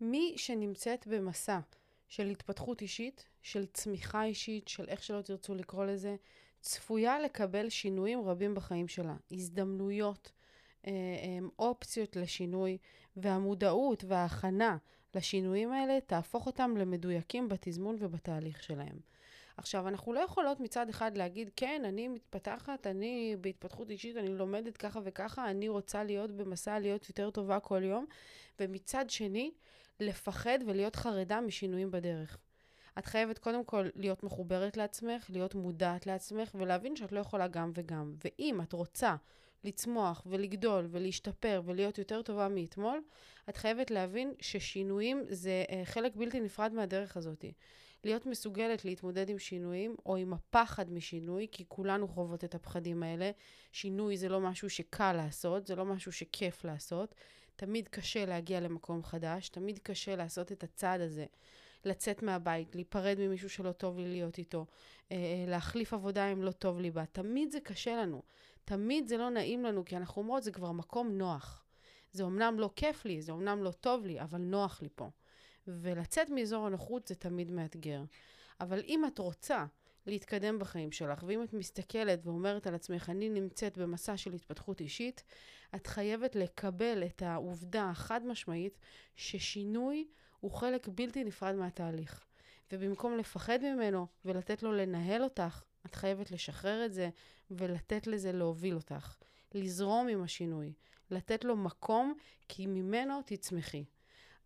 מי 0.00 0.34
שנמצאת 0.36 1.06
במסע 1.06 1.58
של 2.08 2.26
התפתחות 2.26 2.82
אישית, 2.82 3.24
של 3.42 3.66
צמיחה 3.66 4.24
אישית, 4.24 4.68
של 4.68 4.88
איך 4.88 5.02
שלא 5.02 5.22
תרצו 5.22 5.54
לקרוא 5.54 5.84
לזה, 5.84 6.16
צפויה 6.60 7.20
לקבל 7.20 7.68
שינויים 7.68 8.20
רבים 8.20 8.54
בחיים 8.54 8.88
שלה. 8.88 9.16
הזדמנויות, 9.30 10.32
אה, 10.86 10.90
אה, 10.92 11.38
אופציות 11.58 12.16
לשינוי, 12.16 12.78
והמודעות 13.16 14.04
וההכנה 14.04 14.76
לשינויים 15.14 15.72
האלה 15.72 15.98
תהפוך 16.06 16.46
אותם 16.46 16.76
למדויקים 16.76 17.48
בתזמון 17.48 17.96
ובתהליך 17.98 18.62
שלהם. 18.62 19.00
עכשיו, 19.56 19.88
אנחנו 19.88 20.12
לא 20.12 20.20
יכולות 20.20 20.60
מצד 20.60 20.88
אחד 20.88 21.16
להגיד, 21.16 21.50
כן, 21.56 21.82
אני 21.84 22.08
מתפתחת, 22.08 22.86
אני 22.86 23.36
בהתפתחות 23.40 23.90
אישית, 23.90 24.16
אני 24.16 24.28
לומדת 24.28 24.76
ככה 24.76 25.00
וככה, 25.04 25.50
אני 25.50 25.68
רוצה 25.68 26.04
להיות 26.04 26.30
במסע 26.30 26.78
להיות 26.78 27.08
יותר 27.08 27.30
טובה 27.30 27.60
כל 27.60 27.82
יום, 27.84 28.06
ומצד 28.60 29.10
שני, 29.10 29.50
לפחד 30.02 30.58
ולהיות 30.66 30.96
חרדה 30.96 31.40
משינויים 31.40 31.90
בדרך. 31.90 32.38
את 32.98 33.06
חייבת 33.06 33.38
קודם 33.38 33.64
כל 33.64 33.88
להיות 33.94 34.22
מחוברת 34.22 34.76
לעצמך, 34.76 35.26
להיות 35.30 35.54
מודעת 35.54 36.06
לעצמך, 36.06 36.54
ולהבין 36.54 36.96
שאת 36.96 37.12
לא 37.12 37.20
יכולה 37.20 37.48
גם 37.48 37.72
וגם. 37.74 38.14
ואם 38.24 38.60
את 38.60 38.72
רוצה 38.72 39.16
לצמוח 39.64 40.22
ולגדול 40.26 40.88
ולהשתפר 40.90 41.62
ולהיות 41.64 41.98
יותר 41.98 42.22
טובה 42.22 42.48
מאתמול, 42.48 43.02
את 43.48 43.56
חייבת 43.56 43.90
להבין 43.90 44.34
ששינויים 44.40 45.24
זה 45.28 45.64
uh, 45.68 45.72
חלק 45.84 46.16
בלתי 46.16 46.40
נפרד 46.40 46.72
מהדרך 46.72 47.16
הזאת. 47.16 47.44
להיות 48.04 48.26
מסוגלת 48.26 48.84
להתמודד 48.84 49.30
עם 49.30 49.38
שינויים 49.38 49.96
או 50.06 50.16
עם 50.16 50.32
הפחד 50.32 50.92
משינוי, 50.92 51.46
כי 51.52 51.64
כולנו 51.68 52.08
חוות 52.08 52.44
את 52.44 52.54
הפחדים 52.54 53.02
האלה. 53.02 53.30
שינוי 53.72 54.16
זה 54.16 54.28
לא 54.28 54.40
משהו 54.40 54.70
שקל 54.70 55.12
לעשות, 55.12 55.66
זה 55.66 55.76
לא 55.76 55.84
משהו 55.84 56.12
שכיף 56.12 56.64
לעשות. 56.64 57.14
תמיד 57.60 57.88
קשה 57.88 58.24
להגיע 58.26 58.60
למקום 58.60 59.02
חדש, 59.04 59.48
תמיד 59.48 59.78
קשה 59.78 60.16
לעשות 60.16 60.52
את 60.52 60.64
הצעד 60.64 61.00
הזה. 61.00 61.26
לצאת 61.84 62.22
מהבית, 62.22 62.74
להיפרד 62.74 63.16
ממישהו 63.18 63.50
שלא 63.50 63.72
טוב 63.72 63.98
לי 63.98 64.08
להיות 64.08 64.38
איתו, 64.38 64.66
אה, 65.12 65.16
להחליף 65.48 65.92
עבודה 65.94 66.32
אם 66.32 66.42
לא 66.42 66.50
טוב 66.50 66.80
לי 66.80 66.90
בה. 66.90 67.06
תמיד 67.06 67.50
זה 67.50 67.60
קשה 67.60 67.96
לנו. 67.96 68.22
תמיד 68.64 69.08
זה 69.08 69.16
לא 69.16 69.30
נעים 69.30 69.64
לנו, 69.64 69.84
כי 69.84 69.96
אנחנו 69.96 70.22
אומרות, 70.22 70.42
זה 70.42 70.52
כבר 70.52 70.72
מקום 70.72 71.08
נוח. 71.08 71.64
זה 72.12 72.24
אמנם 72.24 72.60
לא 72.60 72.70
כיף 72.76 73.04
לי, 73.04 73.22
זה 73.22 73.32
אמנם 73.32 73.62
לא 73.62 73.70
טוב 73.70 74.06
לי, 74.06 74.20
אבל 74.20 74.38
נוח 74.38 74.82
לי 74.82 74.88
פה. 74.94 75.10
ולצאת 75.66 76.30
מאזור 76.30 76.66
הנוחות 76.66 77.06
זה 77.06 77.14
תמיד 77.14 77.50
מאתגר. 77.50 78.02
אבל 78.60 78.82
אם 78.88 79.04
את 79.04 79.18
רוצה 79.18 79.64
להתקדם 80.06 80.58
בחיים 80.58 80.92
שלך, 80.92 81.24
ואם 81.26 81.42
את 81.42 81.52
מסתכלת 81.52 82.20
ואומרת 82.26 82.66
על 82.66 82.74
עצמך, 82.74 83.10
אני 83.10 83.28
נמצאת 83.28 83.78
במסע 83.78 84.16
של 84.16 84.32
התפתחות 84.32 84.80
אישית, 84.80 85.22
את 85.74 85.86
חייבת 85.86 86.36
לקבל 86.36 87.02
את 87.06 87.22
העובדה 87.22 87.90
החד 87.90 88.26
משמעית 88.26 88.78
ששינוי 89.16 90.08
הוא 90.40 90.50
חלק 90.50 90.88
בלתי 90.88 91.24
נפרד 91.24 91.54
מהתהליך. 91.54 92.24
ובמקום 92.72 93.16
לפחד 93.16 93.58
ממנו 93.62 94.06
ולתת 94.24 94.62
לו 94.62 94.72
לנהל 94.72 95.24
אותך, 95.24 95.62
את 95.86 95.94
חייבת 95.94 96.30
לשחרר 96.30 96.84
את 96.84 96.92
זה 96.92 97.10
ולתת 97.50 98.06
לזה 98.06 98.32
להוביל 98.32 98.74
אותך. 98.74 99.16
לזרום 99.54 100.08
עם 100.08 100.22
השינוי, 100.22 100.72
לתת 101.10 101.44
לו 101.44 101.56
מקום, 101.56 102.14
כי 102.48 102.66
ממנו 102.66 103.20
תצמחי. 103.26 103.84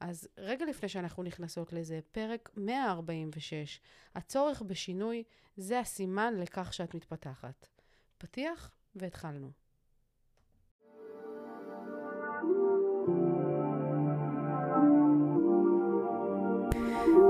אז 0.01 0.29
רגע 0.39 0.67
לפני 0.67 0.89
שאנחנו 0.89 1.23
נכנסות 1.23 1.73
לזה, 1.73 2.01
פרק 2.13 2.51
146, 2.57 3.81
הצורך 4.15 4.63
בשינוי 4.63 5.23
זה 5.57 5.81
הסימן 5.81 6.35
לכך 6.37 6.73
שאת 6.73 6.95
מתפתחת. 6.95 7.69
פתיח 8.19 8.71
והתחלנו. 8.97 9.51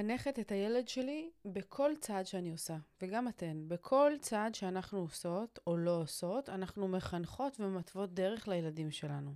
מחנכת 0.00 0.38
את 0.38 0.52
הילד 0.52 0.88
שלי 0.88 1.30
בכל 1.44 1.90
צעד 2.00 2.26
שאני 2.26 2.50
עושה, 2.50 2.76
וגם 3.02 3.28
אתן. 3.28 3.68
בכל 3.68 4.12
צעד 4.20 4.54
שאנחנו 4.54 4.98
עושות 4.98 5.58
או 5.66 5.76
לא 5.76 6.00
עושות, 6.00 6.48
אנחנו 6.48 6.88
מחנכות 6.88 7.60
ומתוות 7.60 8.14
דרך 8.14 8.48
לילדים 8.48 8.90
שלנו. 8.90 9.34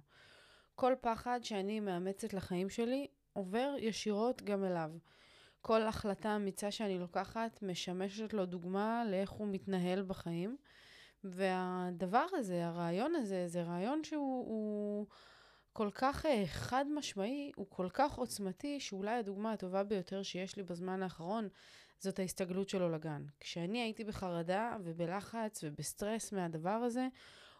כל 0.74 0.94
פחד 1.00 1.40
שאני 1.42 1.80
מאמצת 1.80 2.34
לחיים 2.34 2.70
שלי 2.70 3.06
עובר 3.32 3.74
ישירות 3.78 4.42
גם 4.42 4.64
אליו. 4.64 4.90
כל 5.60 5.82
החלטה 5.82 6.36
אמיצה 6.36 6.70
שאני 6.70 6.98
לוקחת 6.98 7.62
משמשת 7.62 8.32
לו 8.32 8.46
דוגמה 8.46 9.04
לאיך 9.10 9.30
הוא 9.30 9.48
מתנהל 9.50 10.02
בחיים. 10.02 10.56
והדבר 11.24 12.26
הזה, 12.32 12.66
הרעיון 12.66 13.14
הזה, 13.14 13.48
זה 13.48 13.62
רעיון 13.62 14.04
שהוא... 14.04 14.46
הוא... 14.48 15.06
כל 15.76 15.90
כך 15.94 16.24
uh, 16.24 16.28
חד 16.46 16.84
משמעי, 16.94 17.52
הוא 17.56 17.66
כל 17.68 17.88
כך 17.92 18.14
עוצמתי, 18.14 18.80
שאולי 18.80 19.14
הדוגמה 19.14 19.52
הטובה 19.52 19.84
ביותר 19.84 20.22
שיש 20.22 20.56
לי 20.56 20.62
בזמן 20.62 21.02
האחרון, 21.02 21.48
זאת 21.98 22.18
ההסתגלות 22.18 22.68
שלו 22.68 22.90
לגן. 22.90 23.24
כשאני 23.40 23.82
הייתי 23.82 24.04
בחרדה 24.04 24.76
ובלחץ 24.84 25.64
ובסטרס 25.64 26.32
מהדבר 26.32 26.70
הזה, 26.70 27.08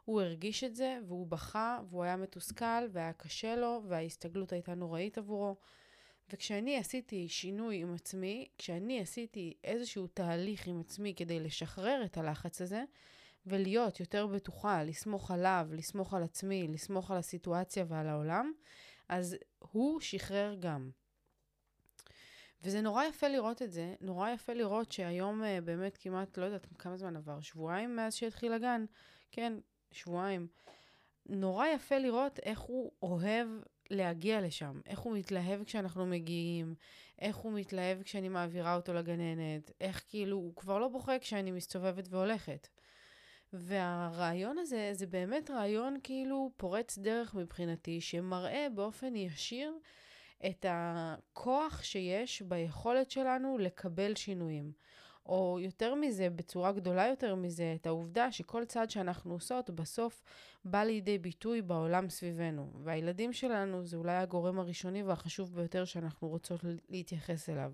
הוא 0.05 0.21
הרגיש 0.21 0.65
את 0.65 0.75
זה, 0.75 0.99
והוא 1.07 1.27
בכה, 1.27 1.81
והוא 1.89 2.05
היה 2.05 2.17
מתוסכל, 2.17 2.87
והיה 2.93 3.13
קשה 3.13 3.57
לו, 3.57 3.83
וההסתגלות 3.89 4.53
הייתה 4.53 4.75
נוראית 4.75 5.19
עבורו. 5.19 5.57
וכשאני 6.33 6.79
עשיתי 6.79 7.29
שינוי 7.29 7.77
עם 7.77 7.95
עצמי, 7.95 8.49
כשאני 8.59 9.01
עשיתי 9.01 9.55
איזשהו 9.65 10.07
תהליך 10.07 10.67
עם 10.67 10.81
עצמי 10.81 11.15
כדי 11.17 11.41
לשחרר 11.41 12.03
את 12.05 12.17
הלחץ 12.17 12.61
הזה, 12.61 12.85
ולהיות 13.47 14.01
יותר 14.01 14.27
בטוחה, 14.27 14.83
לסמוך 14.83 15.31
עליו, 15.31 15.69
לסמוך 15.73 16.15
על 16.15 16.23
עצמי, 16.23 16.69
לסמוך 16.69 17.11
על 17.11 17.17
הסיטואציה 17.17 17.85
ועל 17.89 18.09
העולם, 18.09 18.53
אז 19.09 19.37
הוא 19.59 20.01
שחרר 20.01 20.57
גם. 20.61 20.91
וזה 22.63 22.81
נורא 22.81 23.05
יפה 23.05 23.29
לראות 23.29 23.63
את 23.63 23.73
זה, 23.73 23.95
נורא 24.01 24.31
יפה 24.31 24.53
לראות 24.53 24.93
שהיום 24.93 25.43
uh, 25.43 25.61
באמת 25.65 25.97
כמעט, 25.97 26.39
לא 26.39 26.45
יודעת 26.45 26.67
כמה 26.79 26.97
זמן 26.97 27.17
עבר, 27.17 27.41
שבועיים 27.41 27.97
מאז 27.97 28.15
שהתחיל 28.15 28.53
הגן, 28.53 28.85
כן, 29.31 29.53
שבועיים. 29.93 30.47
נורא 31.27 31.67
יפה 31.67 31.99
לראות 31.99 32.39
איך 32.39 32.61
הוא 32.61 32.93
אוהב 33.03 33.49
להגיע 33.91 34.41
לשם, 34.41 34.81
איך 34.87 34.99
הוא 34.99 35.19
מתלהב 35.19 35.65
כשאנחנו 35.65 36.07
מגיעים, 36.07 36.75
איך 37.19 37.37
הוא 37.37 37.53
מתלהב 37.53 38.03
כשאני 38.03 38.29
מעבירה 38.29 38.77
אותו 38.77 38.95
לגננת, 38.95 39.71
איך 39.81 40.05
כאילו, 40.09 40.37
הוא 40.37 40.57
כבר 40.57 40.79
לא 40.79 40.89
בוכה 40.89 41.19
כשאני 41.19 41.51
מסתובבת 41.51 42.09
והולכת. 42.11 42.69
והרעיון 43.55 44.59
הזה, 44.59 44.91
זה 44.93 45.07
באמת 45.07 45.51
רעיון 45.51 45.97
כאילו 46.03 46.51
פורץ 46.57 46.99
דרך 46.99 47.35
מבחינתי, 47.35 48.01
שמראה 48.01 48.67
באופן 48.75 49.17
ישיר 49.17 49.79
את 50.47 50.67
הכוח 50.69 51.83
שיש 51.83 52.43
ביכולת 52.43 53.11
שלנו 53.11 53.59
לקבל 53.59 54.15
שינויים. 54.15 54.73
או 55.27 55.59
יותר 55.61 55.95
מזה, 55.95 56.31
בצורה 56.31 56.73
גדולה 56.73 57.07
יותר 57.07 57.35
מזה, 57.35 57.75
את 57.81 57.87
העובדה 57.87 58.33
שכל 58.33 58.65
צעד 58.65 58.91
שאנחנו 58.91 59.33
עושות 59.33 59.71
בסוף 59.71 60.23
בא 60.65 60.83
לידי 60.83 61.19
ביטוי 61.19 61.63
בעולם 61.63 62.09
סביבנו. 62.09 62.73
והילדים 62.85 63.33
שלנו 63.33 63.85
זה 63.85 63.97
אולי 63.97 64.17
הגורם 64.17 64.59
הראשוני 64.59 65.03
והחשוב 65.03 65.55
ביותר 65.55 65.85
שאנחנו 65.85 66.29
רוצות 66.29 66.61
להתייחס 66.89 67.49
אליו. 67.49 67.73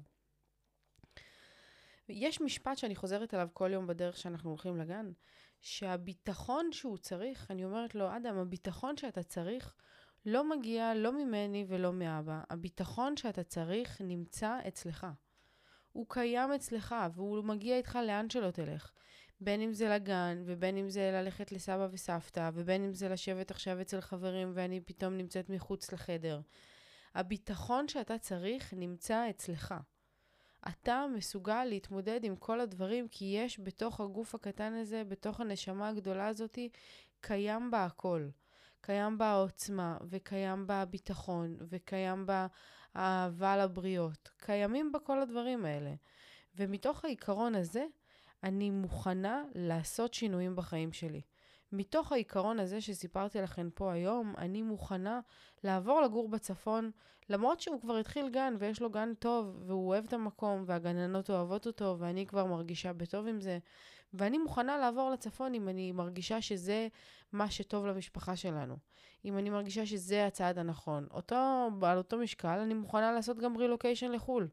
יש 2.08 2.40
משפט 2.40 2.78
שאני 2.78 2.96
חוזרת 2.96 3.34
עליו 3.34 3.48
כל 3.52 3.70
יום 3.72 3.86
בדרך 3.86 4.16
שאנחנו 4.16 4.50
הולכים 4.50 4.76
לגן, 4.76 5.12
שהביטחון 5.60 6.72
שהוא 6.72 6.98
צריך, 6.98 7.50
אני 7.50 7.64
אומרת 7.64 7.94
לו, 7.94 8.16
אדם, 8.16 8.36
הביטחון 8.36 8.96
שאתה 8.96 9.22
צריך 9.22 9.74
לא 10.26 10.50
מגיע 10.50 10.94
לא 10.94 11.12
ממני 11.12 11.64
ולא 11.68 11.92
מאבא. 11.92 12.40
הביטחון 12.50 13.16
שאתה 13.16 13.42
צריך 13.42 14.00
נמצא 14.00 14.58
אצלך. 14.68 15.06
הוא 15.92 16.06
קיים 16.08 16.52
אצלך, 16.52 16.94
והוא 17.14 17.44
מגיע 17.44 17.76
איתך 17.76 17.98
לאן 18.06 18.30
שלא 18.30 18.50
תלך. 18.50 18.92
בין 19.40 19.60
אם 19.60 19.72
זה 19.72 19.88
לגן, 19.88 20.42
ובין 20.46 20.76
אם 20.76 20.90
זה 20.90 21.10
ללכת 21.12 21.52
לסבא 21.52 21.88
וסבתא, 21.90 22.50
ובין 22.54 22.84
אם 22.84 22.94
זה 22.94 23.08
לשבת 23.08 23.50
עכשיו 23.50 23.80
אצל 23.80 24.00
חברים 24.00 24.52
ואני 24.54 24.80
פתאום 24.80 25.16
נמצאת 25.16 25.50
מחוץ 25.50 25.92
לחדר. 25.92 26.40
הביטחון 27.14 27.88
שאתה 27.88 28.18
צריך 28.18 28.74
נמצא 28.76 29.30
אצלך. 29.30 29.74
אתה 30.68 31.06
מסוגל 31.16 31.64
להתמודד 31.64 32.20
עם 32.24 32.36
כל 32.36 32.60
הדברים, 32.60 33.08
כי 33.08 33.24
יש 33.24 33.60
בתוך 33.60 34.00
הגוף 34.00 34.34
הקטן 34.34 34.72
הזה, 34.72 35.04
בתוך 35.04 35.40
הנשמה 35.40 35.88
הגדולה 35.88 36.28
הזאתי, 36.28 36.68
קיים 37.20 37.70
בה 37.70 37.84
הכל. 37.84 38.28
קיים 38.80 39.18
בה 39.18 39.26
העוצמה, 39.26 39.96
וקיים 40.08 40.66
בה 40.66 40.82
הביטחון, 40.82 41.56
וקיים 41.60 42.26
בה 42.26 42.46
האהבה 42.94 43.56
לבריות. 43.56 44.30
קיימים 44.36 44.92
בה 44.92 44.98
כל 44.98 45.20
הדברים 45.20 45.64
האלה. 45.64 45.94
ומתוך 46.54 47.04
העיקרון 47.04 47.54
הזה, 47.54 47.86
אני 48.42 48.70
מוכנה 48.70 49.44
לעשות 49.54 50.14
שינויים 50.14 50.56
בחיים 50.56 50.92
שלי. 50.92 51.20
מתוך 51.72 52.12
העיקרון 52.12 52.60
הזה 52.60 52.80
שסיפרתי 52.80 53.40
לכם 53.40 53.68
פה 53.74 53.92
היום, 53.92 54.34
אני 54.38 54.62
מוכנה 54.62 55.20
לעבור 55.64 56.00
לגור 56.00 56.28
בצפון, 56.28 56.90
למרות 57.28 57.60
שהוא 57.60 57.80
כבר 57.80 57.96
התחיל 57.96 58.28
גן 58.28 58.54
ויש 58.58 58.82
לו 58.82 58.90
גן 58.90 59.14
טוב, 59.14 59.62
והוא 59.66 59.88
אוהב 59.88 60.04
את 60.04 60.12
המקום, 60.12 60.62
והגננות 60.66 61.30
אוהבות 61.30 61.66
אותו, 61.66 61.96
ואני 61.98 62.26
כבר 62.26 62.46
מרגישה 62.46 62.92
בטוב 62.92 63.26
עם 63.26 63.40
זה. 63.40 63.58
ואני 64.14 64.38
מוכנה 64.38 64.78
לעבור 64.78 65.10
לצפון 65.10 65.54
אם 65.54 65.68
אני 65.68 65.92
מרגישה 65.92 66.40
שזה 66.40 66.88
מה 67.32 67.50
שטוב 67.50 67.86
למשפחה 67.86 68.36
שלנו. 68.36 68.76
אם 69.24 69.38
אני 69.38 69.50
מרגישה 69.50 69.86
שזה 69.86 70.26
הצעד 70.26 70.58
הנכון. 70.58 71.06
אותו, 71.10 71.68
על 71.82 71.98
אותו 71.98 72.18
משקל, 72.18 72.58
אני 72.58 72.74
מוכנה 72.74 73.12
לעשות 73.12 73.38
גם 73.38 73.56
רילוקיישן 73.56 74.12
לחו"ל. 74.12 74.48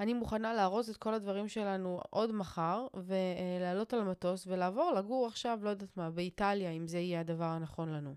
אני 0.00 0.14
מוכנה 0.14 0.54
לארוז 0.54 0.90
את 0.90 0.96
כל 0.96 1.14
הדברים 1.14 1.48
שלנו 1.48 2.00
עוד 2.10 2.32
מחר, 2.32 2.86
ולעלות 2.94 3.92
על 3.92 4.00
המטוס 4.00 4.46
ולעבור 4.46 4.92
לגור 4.92 5.26
עכשיו, 5.26 5.58
לא 5.62 5.70
יודעת 5.70 5.96
מה, 5.96 6.10
באיטליה, 6.10 6.70
אם 6.70 6.86
זה 6.86 6.98
יהיה 6.98 7.20
הדבר 7.20 7.44
הנכון 7.44 7.92
לנו. 7.92 8.14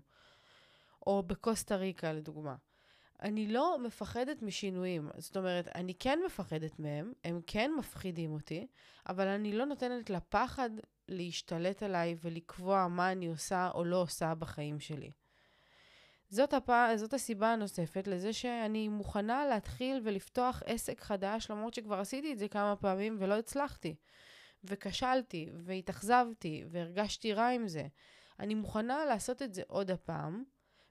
או 1.06 1.22
בקוסטה 1.22 1.76
ריקה, 1.76 2.12
לדוגמה. 2.12 2.56
אני 3.22 3.46
לא 3.46 3.78
מפחדת 3.78 4.42
משינויים. 4.42 5.10
זאת 5.18 5.36
אומרת, 5.36 5.68
אני 5.74 5.94
כן 5.94 6.18
מפחדת 6.26 6.78
מהם, 6.78 7.12
הם 7.24 7.40
כן 7.46 7.70
מפחידים 7.78 8.32
אותי, 8.32 8.66
אבל 9.08 9.26
אני 9.26 9.52
לא 9.52 9.64
נותנת 9.64 10.10
לפחד 10.10 10.70
להשתלט 11.08 11.82
עליי 11.82 12.16
ולקבוע 12.22 12.88
מה 12.88 13.12
אני 13.12 13.26
עושה 13.26 13.70
או 13.74 13.84
לא 13.84 14.02
עושה 14.02 14.34
בחיים 14.34 14.80
שלי. 14.80 15.10
זאת, 16.30 16.54
הפ... 16.54 16.70
זאת 16.96 17.14
הסיבה 17.14 17.52
הנוספת 17.52 18.06
לזה 18.06 18.32
שאני 18.32 18.88
מוכנה 18.88 19.46
להתחיל 19.46 20.00
ולפתוח 20.04 20.62
עסק 20.66 21.00
חדש, 21.00 21.50
למרות 21.50 21.74
שכבר 21.74 22.00
עשיתי 22.00 22.32
את 22.32 22.38
זה 22.38 22.48
כמה 22.48 22.76
פעמים 22.76 23.16
ולא 23.18 23.38
הצלחתי. 23.38 23.94
וכשלתי, 24.64 25.50
והתאכזבתי, 25.64 26.64
והרגשתי 26.70 27.32
רע 27.32 27.48
עם 27.48 27.68
זה. 27.68 27.86
אני 28.40 28.54
מוכנה 28.54 29.04
לעשות 29.04 29.42
את 29.42 29.54
זה 29.54 29.62
עוד 29.66 29.90
הפעם, 29.90 30.44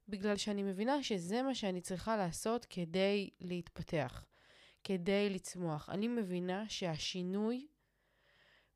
בגלל 0.07 0.38
שאני 0.38 0.63
מבינה 0.63 1.04
שזה 1.04 1.42
מה 1.42 1.56
שאני 1.56 1.81
צריכה 1.81 2.18
לעשות 2.18 2.66
כדי 2.66 3.30
להתפתח, 3.40 4.25
כדי 4.83 5.30
לצמוח. 5.30 5.90
אני 5.90 6.07
מבינה 6.07 6.69
שהשינוי 6.69 7.68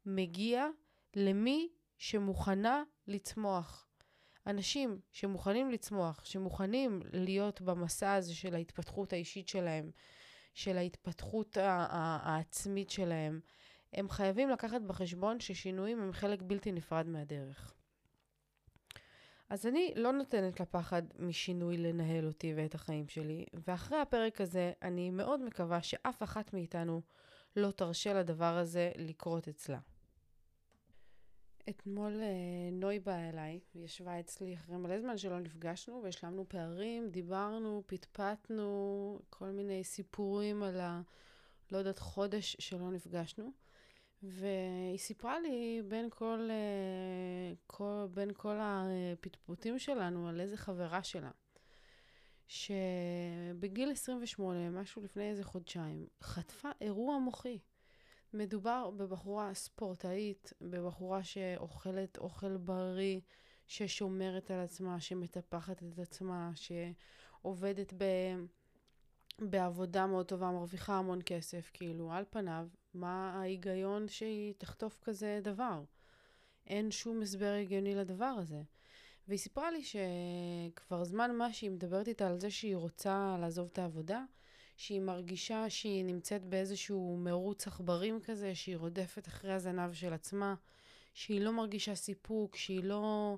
מגיע 0.05 0.67
למי 1.15 1.69
שמוכנה 1.97 2.83
לצמוח. 3.07 3.90
אנשים 4.47 4.99
שמוכנים 5.11 5.71
לצמוח, 5.71 6.25
שמוכנים 6.25 7.01
להיות 7.13 7.61
במסע 7.61 8.13
הזה 8.13 8.35
של 8.35 8.55
ההתפתחות 8.55 9.13
האישית 9.13 9.47
שלהם, 9.47 9.91
של 10.53 10.77
ההתפתחות 10.77 11.57
העצמית 11.57 12.89
שלהם, 12.89 13.39
הם 13.93 14.09
חייבים 14.09 14.49
לקחת 14.49 14.81
בחשבון 14.81 15.39
ששינויים 15.39 16.01
הם 16.01 16.13
חלק 16.13 16.39
בלתי 16.41 16.71
נפרד 16.71 17.07
מהדרך. 17.07 17.73
אז 19.49 19.65
אני 19.65 19.93
לא 19.95 20.11
נותנת 20.11 20.59
לפחד 20.59 21.01
משינוי 21.19 21.77
לנהל 21.77 22.27
אותי 22.27 22.53
ואת 22.57 22.75
החיים 22.75 23.07
שלי, 23.07 23.45
ואחרי 23.67 23.97
הפרק 23.97 24.41
הזה 24.41 24.71
אני 24.81 25.09
מאוד 25.09 25.41
מקווה 25.41 25.81
שאף 25.81 26.23
אחת 26.23 26.53
מאיתנו 26.53 27.01
לא 27.55 27.71
תרשה 27.71 28.13
לדבר 28.13 28.57
הזה 28.57 28.91
לקרות 28.95 29.47
אצלה. 29.47 29.79
אתמול 31.69 32.21
אה, 32.21 32.69
נוי 32.71 32.99
באה 32.99 33.29
אליי, 33.29 33.59
היא 33.73 33.85
ישבה 33.85 34.19
אצלי 34.19 34.55
אחרי 34.55 34.77
מלא 34.77 34.99
זמן 34.99 35.17
שלא 35.17 35.39
נפגשנו, 35.39 36.01
והשלמנו 36.03 36.45
פערים, 36.49 37.09
דיברנו, 37.09 37.83
פטפטנו, 37.85 39.19
כל 39.29 39.49
מיני 39.49 39.83
סיפורים 39.83 40.63
על 40.63 40.79
ה... 40.79 41.01
לא 41.71 41.77
יודעת, 41.77 41.99
חודש 41.99 42.55
שלא 42.59 42.91
נפגשנו. 42.91 43.51
והיא 44.23 44.97
סיפרה 44.97 45.39
לי 45.39 45.81
בין 45.87 46.09
כל, 46.09 46.47
אה, 46.49 47.53
כל, 47.67 48.05
בין 48.13 48.31
כל 48.33 48.55
הפטפוטים 48.59 49.79
שלנו 49.79 50.27
על 50.27 50.39
איזה 50.39 50.57
חברה 50.57 51.03
שלה, 51.03 51.31
שבגיל 52.47 53.91
28, 53.91 54.69
משהו 54.69 55.01
לפני 55.01 55.29
איזה 55.29 55.43
חודשיים, 55.43 56.07
חטפה 56.21 56.69
אירוע 56.81 57.17
מוחי. 57.17 57.59
מדובר 58.33 58.89
בבחורה 58.97 59.53
ספורטאית, 59.53 60.53
בבחורה 60.61 61.23
שאוכלת 61.23 62.17
אוכל 62.17 62.57
בריא, 62.57 63.19
ששומרת 63.67 64.51
על 64.51 64.59
עצמה, 64.59 64.99
שמטפחת 64.99 65.83
את 65.83 65.99
עצמה, 65.99 66.51
שעובדת 66.55 67.93
ב... 67.93 68.03
בעבודה 69.39 70.07
מאוד 70.07 70.25
טובה, 70.25 70.51
מרוויחה 70.51 70.93
המון 70.93 71.19
כסף, 71.25 71.69
כאילו, 71.73 72.11
על 72.11 72.23
פניו, 72.29 72.67
מה 72.93 73.33
ההיגיון 73.39 74.07
שהיא 74.07 74.53
תחטוף 74.57 74.99
כזה 75.03 75.39
דבר? 75.43 75.83
אין 76.67 76.91
שום 76.91 77.21
הסבר 77.21 77.53
הגיוני 77.61 77.95
לדבר 77.95 78.25
הזה. 78.25 78.61
והיא 79.27 79.39
סיפרה 79.39 79.71
לי 79.71 79.83
שכבר 79.83 81.03
זמן 81.03 81.35
מה 81.35 81.53
שהיא 81.53 81.71
מדברת 81.71 82.07
איתה 82.07 82.27
על 82.27 82.39
זה 82.39 82.49
שהיא 82.49 82.75
רוצה 82.75 83.37
לעזוב 83.39 83.69
את 83.71 83.79
העבודה, 83.79 84.23
שהיא 84.77 85.01
מרגישה 85.01 85.69
שהיא 85.69 86.05
נמצאת 86.05 86.45
באיזשהו 86.45 87.17
מרוץ 87.19 87.67
עכברים 87.67 88.19
כזה, 88.19 88.55
שהיא 88.55 88.77
רודפת 88.77 89.27
אחרי 89.27 89.53
הזנב 89.53 89.93
של 89.93 90.13
עצמה, 90.13 90.55
שהיא 91.13 91.41
לא 91.41 91.51
מרגישה 91.51 91.95
סיפוק, 91.95 92.55
שהיא 92.55 92.83
לא... 92.83 93.37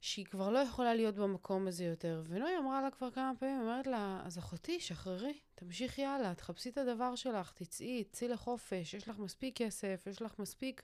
שהיא 0.00 0.24
כבר 0.24 0.50
לא 0.50 0.58
יכולה 0.58 0.94
להיות 0.94 1.14
במקום 1.14 1.68
הזה 1.68 1.84
יותר. 1.84 2.22
ונוי 2.26 2.58
אמרה 2.58 2.82
לה 2.82 2.90
כבר 2.90 3.10
כמה 3.10 3.32
פעמים, 3.38 3.60
אומרת 3.60 3.86
לה, 3.86 4.22
אז 4.24 4.38
אחותי, 4.38 4.80
שחררי, 4.80 5.38
תמשיכי 5.54 6.04
הלאה, 6.04 6.34
תחפשי 6.34 6.68
את 6.68 6.78
הדבר 6.78 7.14
שלך, 7.14 7.52
תצאי, 7.52 8.04
צאי 8.12 8.28
לחופש, 8.28 8.94
יש 8.94 9.08
לך 9.08 9.18
מספיק 9.18 9.56
כסף, 9.56 10.04
יש 10.10 10.22
לך 10.22 10.38
מספיק 10.38 10.82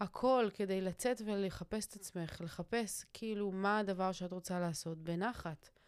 הכל 0.00 0.48
כדי 0.54 0.80
לצאת 0.80 1.22
ולחפש 1.24 1.86
את 1.86 1.94
עצמך, 1.94 2.40
לחפש 2.40 3.04
כאילו 3.12 3.50
מה 3.50 3.78
הדבר 3.78 4.12
שאת 4.12 4.32
רוצה 4.32 4.60
לעשות 4.60 4.98
בנחת. 4.98 5.79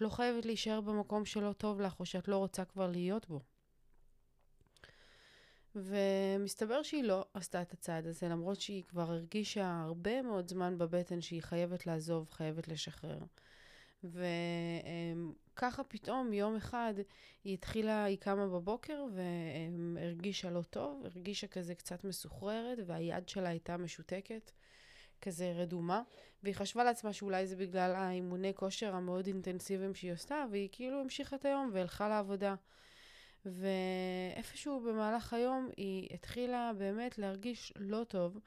לא 0.00 0.08
חייבת 0.08 0.44
להישאר 0.44 0.80
במקום 0.80 1.24
שלא 1.24 1.52
טוב 1.52 1.80
לך, 1.80 2.00
או 2.00 2.06
שאת 2.06 2.28
לא 2.28 2.36
רוצה 2.36 2.64
כבר 2.64 2.90
להיות 2.90 3.28
בו. 3.28 3.40
ומסתבר 5.74 6.82
שהיא 6.82 7.04
לא 7.04 7.24
עשתה 7.34 7.62
את 7.62 7.72
הצעד 7.72 8.06
הזה, 8.06 8.28
למרות 8.28 8.60
שהיא 8.60 8.84
כבר 8.84 9.10
הרגישה 9.12 9.82
הרבה 9.84 10.22
מאוד 10.22 10.48
זמן 10.48 10.78
בבטן 10.78 11.20
שהיא 11.20 11.42
חייבת 11.42 11.86
לעזוב, 11.86 12.30
חייבת 12.30 12.68
לשחרר. 12.68 13.18
וככה 14.04 15.84
פתאום 15.84 16.32
יום 16.32 16.56
אחד 16.56 16.94
היא 17.44 17.54
התחילה, 17.54 18.04
היא 18.04 18.18
קמה 18.18 18.46
בבוקר 18.46 19.04
והרגישה 19.94 20.50
לא 20.50 20.62
טוב, 20.62 21.04
הרגישה 21.04 21.46
כזה 21.46 21.74
קצת 21.74 22.04
מסוחררת 22.04 22.78
והיד 22.86 23.28
שלה 23.28 23.48
הייתה 23.48 23.76
משותקת, 23.76 24.50
כזה 25.22 25.52
רדומה, 25.52 26.02
והיא 26.42 26.54
חשבה 26.54 26.84
לעצמה 26.84 27.12
שאולי 27.12 27.46
זה 27.46 27.56
בגלל 27.56 27.94
האימוני 27.94 28.54
כושר 28.54 28.94
המאוד 28.94 29.26
אינטנסיביים 29.26 29.94
שהיא 29.94 30.12
עשתה, 30.12 30.44
והיא 30.50 30.68
כאילו 30.72 31.00
המשיכה 31.00 31.36
את 31.36 31.44
היום 31.44 31.70
והלכה 31.72 32.08
לעבודה. 32.08 32.54
ואיפשהו 33.44 34.80
במהלך 34.80 35.32
היום 35.32 35.68
היא 35.76 36.08
התחילה 36.14 36.72
באמת 36.78 37.18
להרגיש 37.18 37.72
לא 37.76 38.04
טוב, 38.04 38.38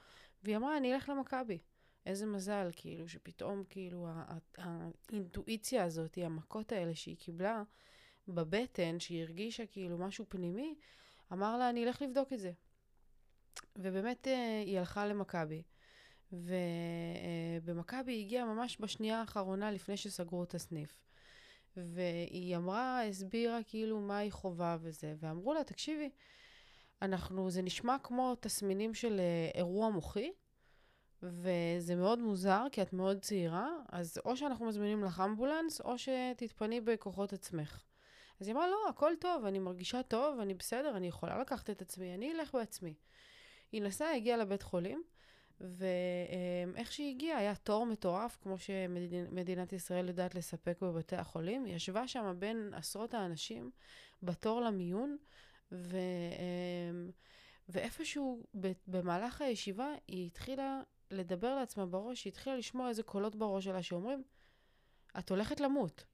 והיא 0.43 0.57
אמרה, 0.57 0.77
אני 0.77 0.93
אלך 0.93 1.09
למכבי. 1.09 1.59
איזה 2.05 2.25
מזל, 2.25 2.69
כאילו, 2.75 3.09
שפתאום, 3.09 3.63
כאילו, 3.69 4.07
האינטואיציה 4.57 5.83
הזאת, 5.83 6.17
המכות 6.21 6.71
האלה 6.71 6.95
שהיא 6.95 7.17
קיבלה 7.17 7.63
בבטן, 8.27 8.99
שהיא 8.99 9.21
הרגישה 9.23 9.65
כאילו 9.65 9.97
משהו 9.97 10.25
פנימי, 10.29 10.75
אמר 11.33 11.57
לה, 11.57 11.69
אני 11.69 11.85
אלך 11.85 12.01
לבדוק 12.01 12.33
את 12.33 12.39
זה. 12.39 12.51
ובאמת 13.75 14.27
אה, 14.27 14.61
היא 14.65 14.79
הלכה 14.79 15.05
למכבי. 15.05 15.63
ובמכבי 17.63 18.19
הגיעה 18.19 18.45
ממש 18.45 18.77
בשנייה 18.79 19.19
האחרונה 19.19 19.71
לפני 19.71 19.97
שסגרו 19.97 20.43
את 20.43 20.55
הסניף. 20.55 21.03
והיא 21.77 22.57
אמרה, 22.57 23.03
הסבירה 23.03 23.59
כאילו 23.67 23.99
מה 23.99 24.17
היא 24.17 24.31
חווה 24.31 24.77
וזה, 24.81 25.15
ואמרו 25.19 25.53
לה, 25.53 25.63
תקשיבי, 25.63 26.09
אנחנו, 27.01 27.49
זה 27.49 27.61
נשמע 27.61 27.95
כמו 28.03 28.35
תסמינים 28.39 28.93
של 28.93 29.19
אה, 29.19 29.51
אירוע 29.55 29.89
מוחי, 29.89 30.31
וזה 31.23 31.95
מאוד 31.95 32.19
מוזר, 32.19 32.65
כי 32.71 32.81
את 32.81 32.93
מאוד 32.93 33.21
צעירה, 33.21 33.69
אז 33.89 34.17
או 34.25 34.37
שאנחנו 34.37 34.65
מזמינים 34.65 35.03
לך 35.03 35.19
אמבולנס, 35.25 35.81
או 35.81 35.95
שתתפני 35.97 36.81
בכוחות 36.81 37.33
עצמך. 37.33 37.83
אז 38.39 38.47
היא 38.47 38.55
אמרה, 38.55 38.67
לא, 38.67 38.89
הכל 38.89 39.13
טוב, 39.19 39.45
אני 39.45 39.59
מרגישה 39.59 40.03
טוב, 40.03 40.39
אני 40.39 40.53
בסדר, 40.53 40.97
אני 40.97 41.07
יכולה 41.07 41.39
לקחת 41.39 41.69
את 41.69 41.81
עצמי, 41.81 42.15
אני 42.15 42.31
אלך 42.31 42.55
בעצמי. 42.55 42.93
היא 43.71 43.81
נסעה, 43.81 44.15
הגיעה 44.15 44.37
לבית 44.37 44.61
חולים, 44.61 45.03
ואיך 45.63 46.91
שהיא 46.91 47.15
הגיעה, 47.15 47.39
היה 47.39 47.55
תור 47.55 47.85
מטורף, 47.85 48.37
כמו 48.41 48.57
שמדינת 48.57 49.73
ישראל 49.73 50.07
יודעת 50.07 50.35
לספק 50.35 50.77
בבתי 50.81 51.15
החולים. 51.15 51.65
היא 51.65 51.75
ישבה 51.75 52.07
שם 52.07 52.35
בין 52.39 52.73
עשרות 52.73 53.13
האנשים 53.13 53.71
בתור 54.23 54.61
למיון, 54.61 55.17
ו... 55.71 55.97
ואיפשהו 57.69 58.43
במהלך 58.87 59.41
הישיבה 59.41 59.87
היא 60.07 60.27
התחילה 60.27 60.81
לדבר 61.11 61.55
לעצמה 61.55 61.85
בראש, 61.85 62.25
היא 62.25 62.31
התחילה 62.31 62.55
לשמוע 62.55 62.89
איזה 62.89 63.03
קולות 63.03 63.35
בראש 63.35 63.63
שלה 63.63 63.83
שאומרים, 63.83 64.23
את 65.19 65.29
הולכת 65.29 65.59
למות. 65.59 66.05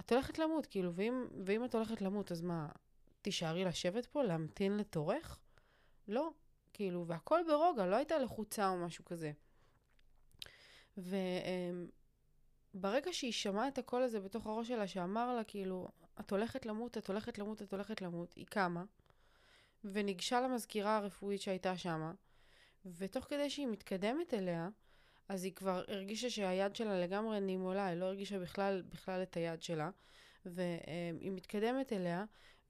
את 0.00 0.12
הולכת 0.12 0.38
למות, 0.38 0.66
כאילו, 0.66 0.94
ואם, 0.94 1.26
ואם 1.44 1.64
את 1.64 1.74
הולכת 1.74 2.02
למות, 2.02 2.32
אז 2.32 2.42
מה, 2.42 2.68
תישארי 3.22 3.64
לשבת 3.64 4.06
פה, 4.06 4.22
להמתין 4.22 4.76
לתורך? 4.76 5.38
לא, 6.08 6.30
כאילו, 6.72 7.06
והכל 7.06 7.40
ברוגע, 7.46 7.86
לא 7.86 7.96
הייתה 7.96 8.18
לחוצה 8.18 8.68
או 8.68 8.76
משהו 8.76 9.04
כזה. 9.04 9.32
וברגע 12.74 13.12
שהיא 13.12 13.32
שמעה 13.32 13.68
את 13.68 13.78
הקול 13.78 14.02
הזה 14.02 14.20
בתוך 14.20 14.46
הראש 14.46 14.68
שלה, 14.68 14.86
שאמר 14.86 15.34
לה, 15.36 15.44
כאילו, 15.44 15.88
את 16.20 16.30
הולכת 16.30 16.66
למות, 16.66 16.98
את 16.98 17.08
הולכת 17.08 17.38
למות, 17.38 17.62
את 17.62 17.72
הולכת 17.72 18.02
למות, 18.02 18.34
היא 18.34 18.46
קמה, 18.46 18.84
וניגשה 19.84 20.40
למזכירה 20.40 20.96
הרפואית 20.96 21.40
שהייתה 21.40 21.76
שמה, 21.76 22.12
ותוך 22.84 23.24
כדי 23.24 23.50
שהיא 23.50 23.66
מתקדמת 23.66 24.34
אליה, 24.34 24.68
אז 25.28 25.44
היא 25.44 25.52
כבר 25.52 25.84
הרגישה 25.88 26.30
שהיד 26.30 26.76
שלה 26.76 27.00
לגמרי 27.00 27.40
נימולה, 27.40 27.86
היא 27.86 27.96
לא 27.96 28.04
הרגישה 28.04 28.38
בכלל, 28.38 28.82
בכלל 28.88 29.22
את 29.22 29.36
היד 29.36 29.62
שלה, 29.62 29.90
והיא 30.46 31.32
מתקדמת 31.32 31.92
אליה, 31.92 32.24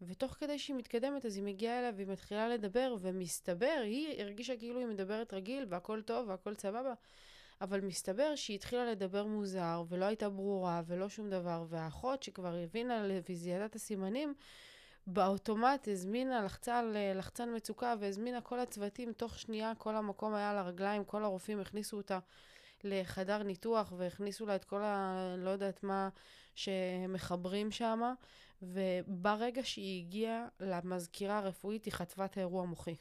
ותוך 0.06 0.32
כדי 0.32 0.58
שהיא 0.58 0.76
מתקדמת, 0.76 1.26
אז 1.26 1.36
היא 1.36 1.44
מגיעה 1.44 1.78
אליה 1.78 1.90
והיא 1.94 2.06
מתחילה 2.06 2.48
לדבר, 2.48 2.96
ומסתבר, 3.00 3.80
היא 3.84 4.22
הרגישה 4.22 4.56
כאילו 4.56 4.78
היא 4.78 4.86
מדברת 4.86 5.34
רגיל, 5.34 5.66
והכל 5.68 6.02
טוב, 6.02 6.28
והכל 6.28 6.54
סבבה, 6.54 6.94
אבל 7.60 7.80
מסתבר 7.80 8.36
שהיא 8.36 8.54
התחילה 8.54 8.84
לדבר 8.84 9.26
מוזר, 9.26 9.82
ולא 9.88 10.04
הייתה 10.04 10.28
ברורה, 10.28 10.82
ולא 10.86 11.08
שום 11.08 11.30
דבר, 11.30 11.64
והאחות 11.68 12.22
שכבר 12.22 12.54
הבינה 12.54 13.06
וזיהתה 13.28 13.64
את 13.64 13.74
הסימנים, 13.74 14.34
באוטומט 15.06 15.88
הזמינה, 15.88 16.44
לחצה 16.44 16.78
על 16.78 16.96
לחצן 17.14 17.56
מצוקה 17.56 17.94
והזמינה 18.00 18.40
כל 18.40 18.58
הצוותים, 18.58 19.12
תוך 19.12 19.38
שנייה 19.38 19.72
כל 19.78 19.96
המקום 19.96 20.34
היה 20.34 20.50
על 20.50 20.58
הרגליים, 20.58 21.04
כל 21.04 21.24
הרופאים 21.24 21.60
הכניסו 21.60 21.96
אותה 21.96 22.18
לחדר 22.84 23.42
ניתוח 23.42 23.92
והכניסו 23.96 24.46
לה 24.46 24.56
את 24.56 24.64
כל 24.64 24.82
ה... 24.82 25.34
לא 25.38 25.50
יודעת 25.50 25.82
מה 25.82 26.08
שמחברים 26.54 27.70
שם, 27.70 28.14
וברגע 28.62 29.64
שהיא 29.64 30.04
הגיעה 30.04 30.48
למזכירה 30.60 31.38
הרפואית 31.38 31.84
היא 31.84 31.92
חטפה 31.92 32.24
את 32.24 32.36
האירוע 32.36 32.62
המוחי. 32.62 32.96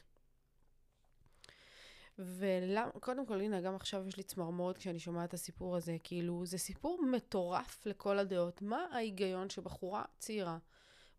וקודם 2.18 3.26
כל, 3.26 3.40
הנה, 3.40 3.60
גם 3.60 3.74
עכשיו 3.74 4.08
יש 4.08 4.16
לי 4.16 4.22
צמרמורת 4.22 4.78
כשאני 4.78 4.98
שומעת 4.98 5.28
את 5.28 5.34
הסיפור 5.34 5.76
הזה. 5.76 5.96
כאילו, 6.04 6.46
זה 6.46 6.58
סיפור 6.58 7.02
מטורף 7.12 7.86
לכל 7.86 8.18
הדעות. 8.18 8.62
מה 8.62 8.86
ההיגיון 8.92 9.50
שבחורה 9.50 10.04
צעירה, 10.18 10.58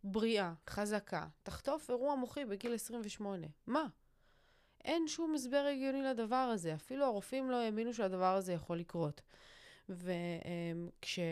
בריאה, 0.04 0.54
חזקה, 0.70 1.28
תחטוף 1.44 1.90
אירוע 1.90 2.16
מוחי 2.16 2.46
בגיל 2.46 2.74
28? 2.74 3.48
מה? 3.68 3.88
אין 4.84 5.08
שום 5.08 5.36
הסבר 5.36 5.66
הגיוני 5.72 6.02
לדבר 6.02 6.36
הזה. 6.36 6.74
אפילו 6.74 7.06
הרופאים 7.06 7.52
לא 7.52 7.56
האמינו 7.56 7.94
שהדבר 7.94 8.36
הזה 8.36 8.54
יכול 8.54 8.78
לקרות. 8.78 9.22
וכשהיא 9.90 11.26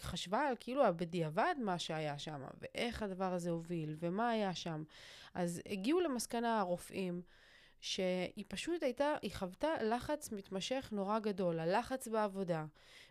חשבה 0.00 0.48
על 0.48 0.54
כאילו 0.60 0.82
בדיעבד 0.96 1.54
מה 1.58 1.78
שהיה 1.78 2.18
שם, 2.18 2.44
ואיך 2.60 3.02
הדבר 3.02 3.32
הזה 3.32 3.50
הוביל, 3.50 3.96
ומה 3.98 4.30
היה 4.30 4.54
שם, 4.54 4.84
אז 5.34 5.62
הגיעו 5.66 6.00
למסקנה 6.00 6.60
הרופאים, 6.60 7.22
שהיא 7.80 8.44
פשוט 8.48 8.82
הייתה, 8.82 9.14
היא 9.22 9.30
חוותה 9.34 9.82
לחץ 9.82 10.32
מתמשך 10.32 10.88
נורא 10.92 11.18
גדול, 11.18 11.60
הלחץ 11.60 12.08
בעבודה, 12.08 12.64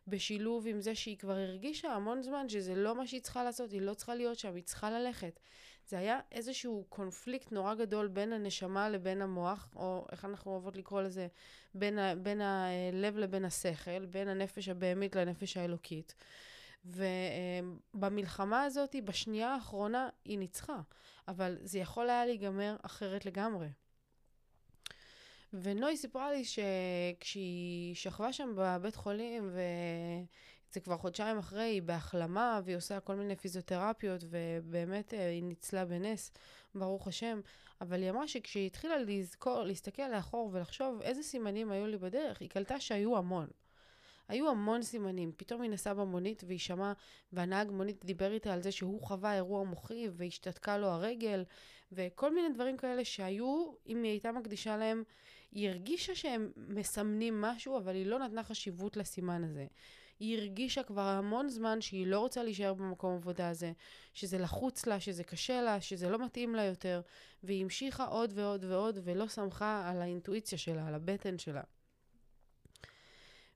בשילוב 0.07 0.67
עם 0.67 0.81
זה 0.81 0.95
שהיא 0.95 1.17
כבר 1.17 1.37
הרגישה 1.37 1.93
המון 1.93 2.23
זמן 2.23 2.49
שזה 2.49 2.75
לא 2.75 2.95
מה 2.95 3.07
שהיא 3.07 3.21
צריכה 3.21 3.43
לעשות, 3.43 3.71
היא 3.71 3.81
לא 3.81 3.93
צריכה 3.93 4.15
להיות 4.15 4.39
שם, 4.39 4.55
היא 4.55 4.63
צריכה 4.63 4.89
ללכת. 4.89 5.39
זה 5.87 5.97
היה 5.97 6.19
איזשהו 6.31 6.85
קונפליקט 6.89 7.51
נורא 7.51 7.73
גדול 7.73 8.07
בין 8.07 8.33
הנשמה 8.33 8.89
לבין 8.89 9.21
המוח, 9.21 9.69
או 9.75 10.05
איך 10.11 10.25
אנחנו 10.25 10.51
אוהבות 10.51 10.75
לקרוא 10.75 11.01
לזה, 11.01 11.27
בין, 11.73 11.99
ה, 11.99 12.15
בין 12.15 12.41
הלב 12.41 13.17
לבין 13.17 13.45
השכל, 13.45 14.05
בין 14.05 14.27
הנפש 14.27 14.69
הבהמית 14.69 15.15
לנפש 15.15 15.57
האלוקית. 15.57 16.15
ובמלחמה 16.85 18.63
הזאת, 18.63 18.95
בשנייה 19.03 19.53
האחרונה, 19.53 20.09
היא 20.25 20.39
ניצחה. 20.39 20.81
אבל 21.27 21.57
זה 21.61 21.79
יכול 21.79 22.09
היה 22.09 22.25
להיגמר 22.25 22.75
אחרת 22.81 23.25
לגמרי. 23.25 23.67
ונוי 25.53 25.97
סיפרה 25.97 26.31
לי 26.31 26.43
שכשהיא 26.45 27.95
שכבה 27.95 28.33
שם 28.33 28.53
בבית 28.57 28.95
חולים, 28.95 29.49
וזה 30.75 30.81
כבר 30.83 30.97
חודשיים 30.97 31.37
אחרי, 31.37 31.63
היא 31.63 31.81
בהחלמה, 31.81 32.61
והיא 32.63 32.77
עושה 32.77 32.99
כל 32.99 33.15
מיני 33.15 33.35
פיזיותרפיות, 33.35 34.23
ובאמת 34.29 35.13
אה, 35.13 35.29
היא 35.29 35.43
ניצלה 35.43 35.85
בנס, 35.85 36.31
ברוך 36.75 37.07
השם. 37.07 37.41
אבל 37.81 38.01
היא 38.01 38.09
אמרה 38.09 38.27
שכשהיא 38.27 38.65
התחילה 38.65 38.97
לזכור, 38.97 39.63
להסתכל 39.63 40.07
לאחור 40.07 40.49
ולחשוב 40.53 41.01
איזה 41.01 41.23
סימנים 41.23 41.71
היו 41.71 41.87
לי 41.87 41.97
בדרך, 41.97 42.41
היא 42.41 42.49
קלטה 42.49 42.79
שהיו 42.79 43.17
המון. 43.17 43.47
היו 44.27 44.49
המון 44.49 44.81
סימנים. 44.81 45.31
פתאום 45.37 45.61
היא 45.61 45.71
נסעה 45.71 45.93
במונית 45.93 46.43
והיא 46.47 46.59
שמעה, 46.59 46.93
והנהג 47.33 47.71
מונית 47.71 48.05
דיבר 48.05 48.33
איתה 48.33 48.53
על 48.53 48.61
זה 48.61 48.71
שהוא 48.71 49.01
חווה 49.01 49.35
אירוע 49.35 49.63
מוחי 49.63 50.07
והשתתקה 50.11 50.77
לו 50.77 50.87
הרגל, 50.87 51.43
וכל 51.91 52.33
מיני 52.33 52.53
דברים 52.53 52.77
כאלה 52.77 53.05
שהיו, 53.05 53.71
אם 53.87 54.03
היא 54.03 54.11
הייתה 54.11 54.31
מקדישה 54.31 54.77
להם 54.77 55.03
היא 55.51 55.69
הרגישה 55.69 56.15
שהם 56.15 56.51
מסמנים 56.57 57.41
משהו, 57.41 57.77
אבל 57.77 57.95
היא 57.95 58.05
לא 58.05 58.19
נתנה 58.19 58.43
חשיבות 58.43 58.97
לסימן 58.97 59.43
הזה. 59.43 59.65
היא 60.19 60.37
הרגישה 60.37 60.83
כבר 60.83 61.01
המון 61.01 61.49
זמן 61.49 61.81
שהיא 61.81 62.07
לא 62.07 62.19
רוצה 62.19 62.43
להישאר 62.43 62.73
במקום 62.73 63.15
עבודה 63.15 63.49
הזה, 63.49 63.71
שזה 64.13 64.37
לחוץ 64.37 64.85
לה, 64.85 64.99
שזה 64.99 65.23
קשה 65.23 65.61
לה, 65.61 65.81
שזה 65.81 66.09
לא 66.09 66.25
מתאים 66.25 66.55
לה 66.55 66.63
יותר, 66.63 67.01
והיא 67.43 67.63
המשיכה 67.63 68.05
עוד 68.05 68.31
ועוד 68.35 68.63
ועוד, 68.63 68.99
ולא 69.03 69.27
סמכה 69.27 69.89
על 69.89 70.01
האינטואיציה 70.01 70.57
שלה, 70.57 70.87
על 70.87 70.95
הבטן 70.95 71.37
שלה. 71.37 71.63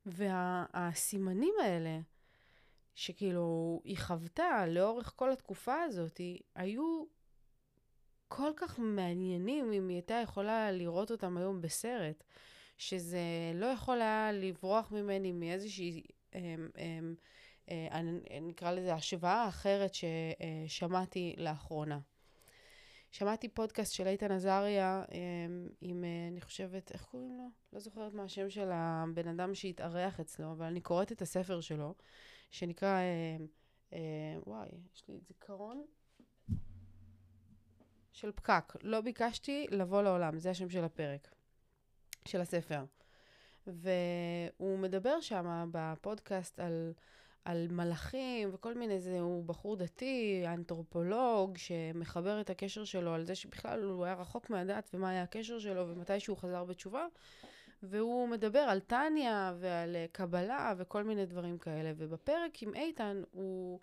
והסימנים 0.05 1.53
וה, 1.59 1.65
האלה, 1.65 1.99
שכאילו 2.95 3.81
היא 3.83 3.97
חוותה 3.97 4.65
לאורך 4.67 5.13
כל 5.15 5.31
התקופה 5.31 5.81
הזאת, 5.83 6.21
היו 6.55 7.03
כל 8.27 8.51
כך 8.55 8.79
מעניינים 8.79 9.71
אם 9.73 9.87
היא 9.87 9.95
הייתה 9.95 10.13
יכולה 10.23 10.71
לראות 10.71 11.11
אותם 11.11 11.37
היום 11.37 11.61
בסרט, 11.61 12.23
שזה 12.77 13.19
לא 13.55 13.65
יכול 13.65 14.01
היה 14.01 14.31
לברוח 14.31 14.91
ממני 14.91 15.31
מאיזושהי, 15.31 16.03
נקרא 18.41 18.71
לזה 18.71 18.93
השוואה 18.93 19.47
אחרת 19.47 19.91
ששמעתי 19.93 21.35
לאחרונה. 21.37 21.99
שמעתי 23.11 23.49
פודקאסט 23.49 23.93
של 23.93 24.07
איתן 24.07 24.31
עזריה 24.31 25.03
אמ, 25.11 25.67
עם, 25.81 26.03
אה, 26.03 26.27
אני 26.31 26.41
חושבת, 26.41 26.91
איך 26.91 27.05
קוראים 27.05 27.37
לו? 27.37 27.49
לא 27.73 27.79
זוכרת 27.79 28.13
מה 28.13 28.23
השם 28.23 28.49
של 28.49 28.69
הבן 28.73 29.27
אדם 29.27 29.55
שהתארח 29.55 30.19
אצלו, 30.19 30.51
אבל 30.51 30.65
אני 30.65 30.81
קוראת 30.81 31.11
את 31.11 31.21
הספר 31.21 31.61
שלו, 31.61 31.95
שנקרא, 32.51 32.99
אה, 32.99 33.37
אה, 33.93 33.99
וואי, 34.45 34.69
יש 34.93 35.03
לי 35.07 35.19
זיכרון. 35.27 35.85
של 38.11 38.31
פקק. 38.31 38.73
לא 38.81 39.01
ביקשתי 39.01 39.67
לבוא 39.71 40.01
לעולם, 40.01 40.39
זה 40.39 40.49
השם 40.49 40.69
של 40.69 40.83
הפרק, 40.83 41.35
של 42.25 42.41
הספר. 42.41 42.85
והוא 43.73 44.79
מדבר 44.79 45.21
שם 45.21 45.69
בפודקאסט 45.71 46.59
על, 46.59 46.93
על 47.45 47.67
מלאכים 47.71 48.49
וכל 48.53 48.73
מיני, 48.73 48.99
זה, 48.99 49.19
הוא 49.19 49.45
בחור 49.45 49.75
דתי, 49.75 50.43
אנתרופולוג, 50.47 51.57
שמחבר 51.57 52.41
את 52.41 52.49
הקשר 52.49 52.83
שלו 52.83 53.13
על 53.13 53.25
זה 53.25 53.35
שבכלל 53.35 53.83
הוא 53.83 54.05
היה 54.05 54.13
רחוק 54.13 54.49
מהדת 54.49 54.89
ומה 54.93 55.09
היה 55.09 55.23
הקשר 55.23 55.59
שלו 55.59 55.87
ומתי 55.87 56.19
שהוא 56.19 56.37
חזר 56.37 56.63
בתשובה. 56.63 57.05
והוא 57.83 58.27
מדבר 58.27 58.59
על 58.59 58.79
טניה 58.79 59.53
ועל 59.59 59.95
קבלה 60.11 60.73
וכל 60.77 61.03
מיני 61.03 61.25
דברים 61.25 61.57
כאלה. 61.57 61.91
ובפרק 61.97 62.63
עם 62.63 62.75
איתן 62.75 63.21
הוא... 63.31 63.79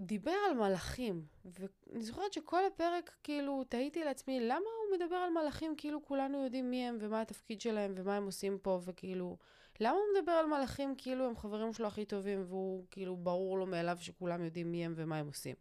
דיבר 0.00 0.34
על 0.50 0.56
מלאכים, 0.56 1.24
ואני 1.44 2.02
זוכרת 2.02 2.32
שכל 2.32 2.64
הפרק, 2.64 3.10
כאילו, 3.22 3.64
תהיתי 3.64 4.04
לעצמי, 4.04 4.40
למה 4.40 4.56
הוא 4.56 4.96
מדבר 4.96 5.16
על 5.16 5.30
מלאכים 5.30 5.74
כאילו 5.76 6.04
כולנו 6.04 6.44
יודעים 6.44 6.70
מי 6.70 6.88
הם 6.88 6.96
ומה 7.00 7.20
התפקיד 7.20 7.60
שלהם 7.60 7.92
ומה 7.96 8.16
הם 8.16 8.24
עושים 8.24 8.58
פה, 8.62 8.80
וכאילו, 8.84 9.36
למה 9.80 9.96
הוא 9.96 10.04
מדבר 10.18 10.32
על 10.32 10.46
מלאכים 10.46 10.94
כאילו 10.98 11.26
הם 11.26 11.36
חברים 11.36 11.72
שלו 11.72 11.86
הכי 11.86 12.04
טובים 12.04 12.44
והוא, 12.46 12.86
כאילו, 12.90 13.16
ברור 13.16 13.58
לו 13.58 13.66
מאליו 13.66 13.98
שכולם 14.00 14.44
יודעים 14.44 14.72
מי 14.72 14.84
הם 14.84 14.92
ומה 14.96 15.16
הם 15.16 15.26
עושים. 15.26 15.54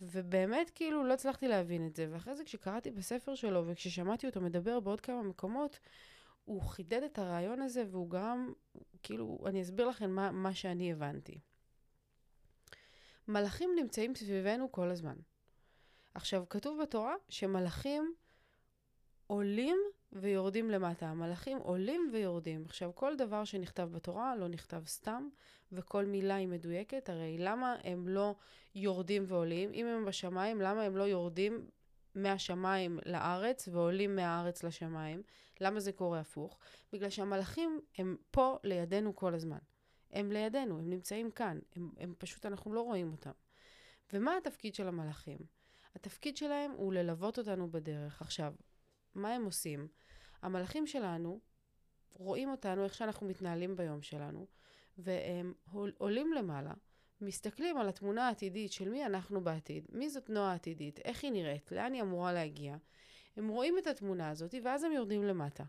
ובאמת, 0.00 0.70
כאילו, 0.70 1.04
לא 1.04 1.12
הצלחתי 1.12 1.48
להבין 1.48 1.86
את 1.86 1.96
זה. 1.96 2.06
ואחרי 2.10 2.36
זה, 2.36 2.44
כשקראתי 2.44 2.90
בספר 2.90 3.34
שלו 3.34 3.66
וכששמעתי 3.66 4.26
אותו 4.26 4.40
מדבר 4.40 4.80
בעוד 4.80 5.00
כמה 5.00 5.22
מקומות, 5.22 5.78
הוא 6.44 6.62
חידד 6.62 7.02
את 7.02 7.18
הרעיון 7.18 7.62
הזה 7.62 7.84
והוא 7.90 8.10
גרם, 8.10 8.52
כאילו, 9.02 9.38
אני 9.46 9.62
אסביר 9.62 9.88
לכם 9.88 10.10
מה, 10.10 10.30
מה 10.30 10.54
שאני 10.54 10.92
הבנתי. 10.92 11.38
מלאכים 13.32 13.70
נמצאים 13.76 14.14
סביבנו 14.14 14.72
כל 14.72 14.90
הזמן. 14.90 15.16
עכשיו, 16.14 16.44
כתוב 16.50 16.82
בתורה 16.82 17.14
שמלאכים 17.28 18.14
עולים 19.26 19.78
ויורדים 20.12 20.70
למטה. 20.70 21.06
המלאכים 21.06 21.58
עולים 21.58 22.10
ויורדים. 22.12 22.64
עכשיו, 22.66 22.94
כל 22.94 23.16
דבר 23.16 23.44
שנכתב 23.44 23.88
בתורה 23.92 24.36
לא 24.36 24.48
נכתב 24.48 24.82
סתם, 24.86 25.28
וכל 25.72 26.04
מילה 26.04 26.34
היא 26.34 26.48
מדויקת. 26.48 27.08
הרי 27.08 27.38
למה 27.38 27.76
הם 27.84 28.08
לא 28.08 28.34
יורדים 28.74 29.24
ועולים? 29.26 29.72
אם 29.74 29.86
הם 29.86 30.04
בשמיים, 30.04 30.60
למה 30.60 30.82
הם 30.82 30.96
לא 30.96 31.02
יורדים 31.02 31.66
מהשמיים 32.14 32.98
לארץ 33.06 33.68
ועולים 33.68 34.16
מהארץ 34.16 34.62
לשמיים. 34.62 35.22
למה 35.60 35.80
זה 35.80 35.92
קורה 35.92 36.20
הפוך? 36.20 36.58
בגלל 36.92 37.10
שהמלאכים 37.10 37.80
הם 37.98 38.16
פה 38.30 38.56
לידינו 38.64 39.16
כל 39.16 39.34
הזמן. 39.34 39.58
הם 40.12 40.32
לידינו, 40.32 40.78
הם 40.78 40.90
נמצאים 40.90 41.30
כאן, 41.30 41.58
הם, 41.76 41.90
הם 41.96 42.14
פשוט, 42.18 42.46
אנחנו 42.46 42.72
לא 42.72 42.80
רואים 42.80 43.12
אותם. 43.12 43.30
ומה 44.12 44.36
התפקיד 44.36 44.74
של 44.74 44.88
המלאכים? 44.88 45.38
התפקיד 45.94 46.36
שלהם 46.36 46.70
הוא 46.70 46.92
ללוות 46.92 47.38
אותנו 47.38 47.70
בדרך. 47.70 48.22
עכשיו, 48.22 48.54
מה 49.14 49.34
הם 49.34 49.44
עושים? 49.44 49.88
המלאכים 50.42 50.86
שלנו 50.86 51.40
רואים 52.12 52.50
אותנו, 52.50 52.84
איך 52.84 52.94
שאנחנו 52.94 53.28
מתנהלים 53.28 53.76
ביום 53.76 54.02
שלנו, 54.02 54.46
והם 54.98 55.54
עולים 55.98 56.32
למעלה, 56.32 56.72
מסתכלים 57.20 57.76
על 57.76 57.88
התמונה 57.88 58.28
העתידית 58.28 58.72
של 58.72 58.88
מי 58.88 59.06
אנחנו 59.06 59.44
בעתיד, 59.44 59.86
מי 59.92 60.10
זאת 60.10 60.30
נועה 60.30 60.52
העתידית, 60.52 60.98
איך 60.98 61.24
היא 61.24 61.32
נראית, 61.32 61.72
לאן 61.72 61.92
היא 61.92 62.02
אמורה 62.02 62.32
להגיע. 62.32 62.76
הם 63.36 63.48
רואים 63.48 63.78
את 63.78 63.86
התמונה 63.86 64.30
הזאת, 64.30 64.54
ואז 64.64 64.84
הם 64.84 64.92
יורדים 64.92 65.24
למטה. 65.24 65.64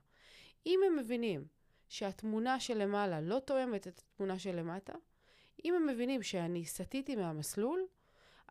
אם 0.65 0.79
הם 0.87 0.95
מבינים 0.95 1.45
שהתמונה 1.93 2.59
שלמעלה 2.59 3.21
לא 3.21 3.39
תואמת 3.39 3.87
את 3.87 3.99
התמונה 3.99 4.39
שלמטה, 4.39 4.93
אם 5.65 5.75
הם 5.75 5.87
מבינים 5.87 6.23
שאני 6.23 6.65
סטיתי 6.65 7.15
מהמסלול, 7.15 7.85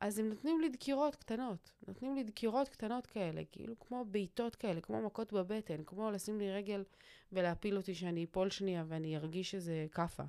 אז 0.00 0.18
הם 0.18 0.28
נותנים 0.28 0.60
לי 0.60 0.68
דקירות 0.68 1.16
קטנות. 1.16 1.72
נותנים 1.88 2.14
לי 2.14 2.22
דקירות 2.22 2.68
קטנות 2.68 3.06
כאלה, 3.06 3.42
כאילו 3.52 3.78
כמו 3.78 4.04
בעיטות 4.04 4.56
כאלה, 4.56 4.80
כמו 4.80 5.02
מכות 5.02 5.32
בבטן, 5.32 5.84
כמו 5.84 6.10
לשים 6.10 6.38
לי 6.38 6.52
רגל 6.52 6.84
ולהפיל 7.32 7.76
אותי 7.76 7.94
שאני 7.94 8.24
אפול 8.24 8.50
שנייה 8.50 8.84
ואני 8.88 9.16
ארגיש 9.16 9.50
שזה 9.50 9.86
כאפה. 9.92 10.24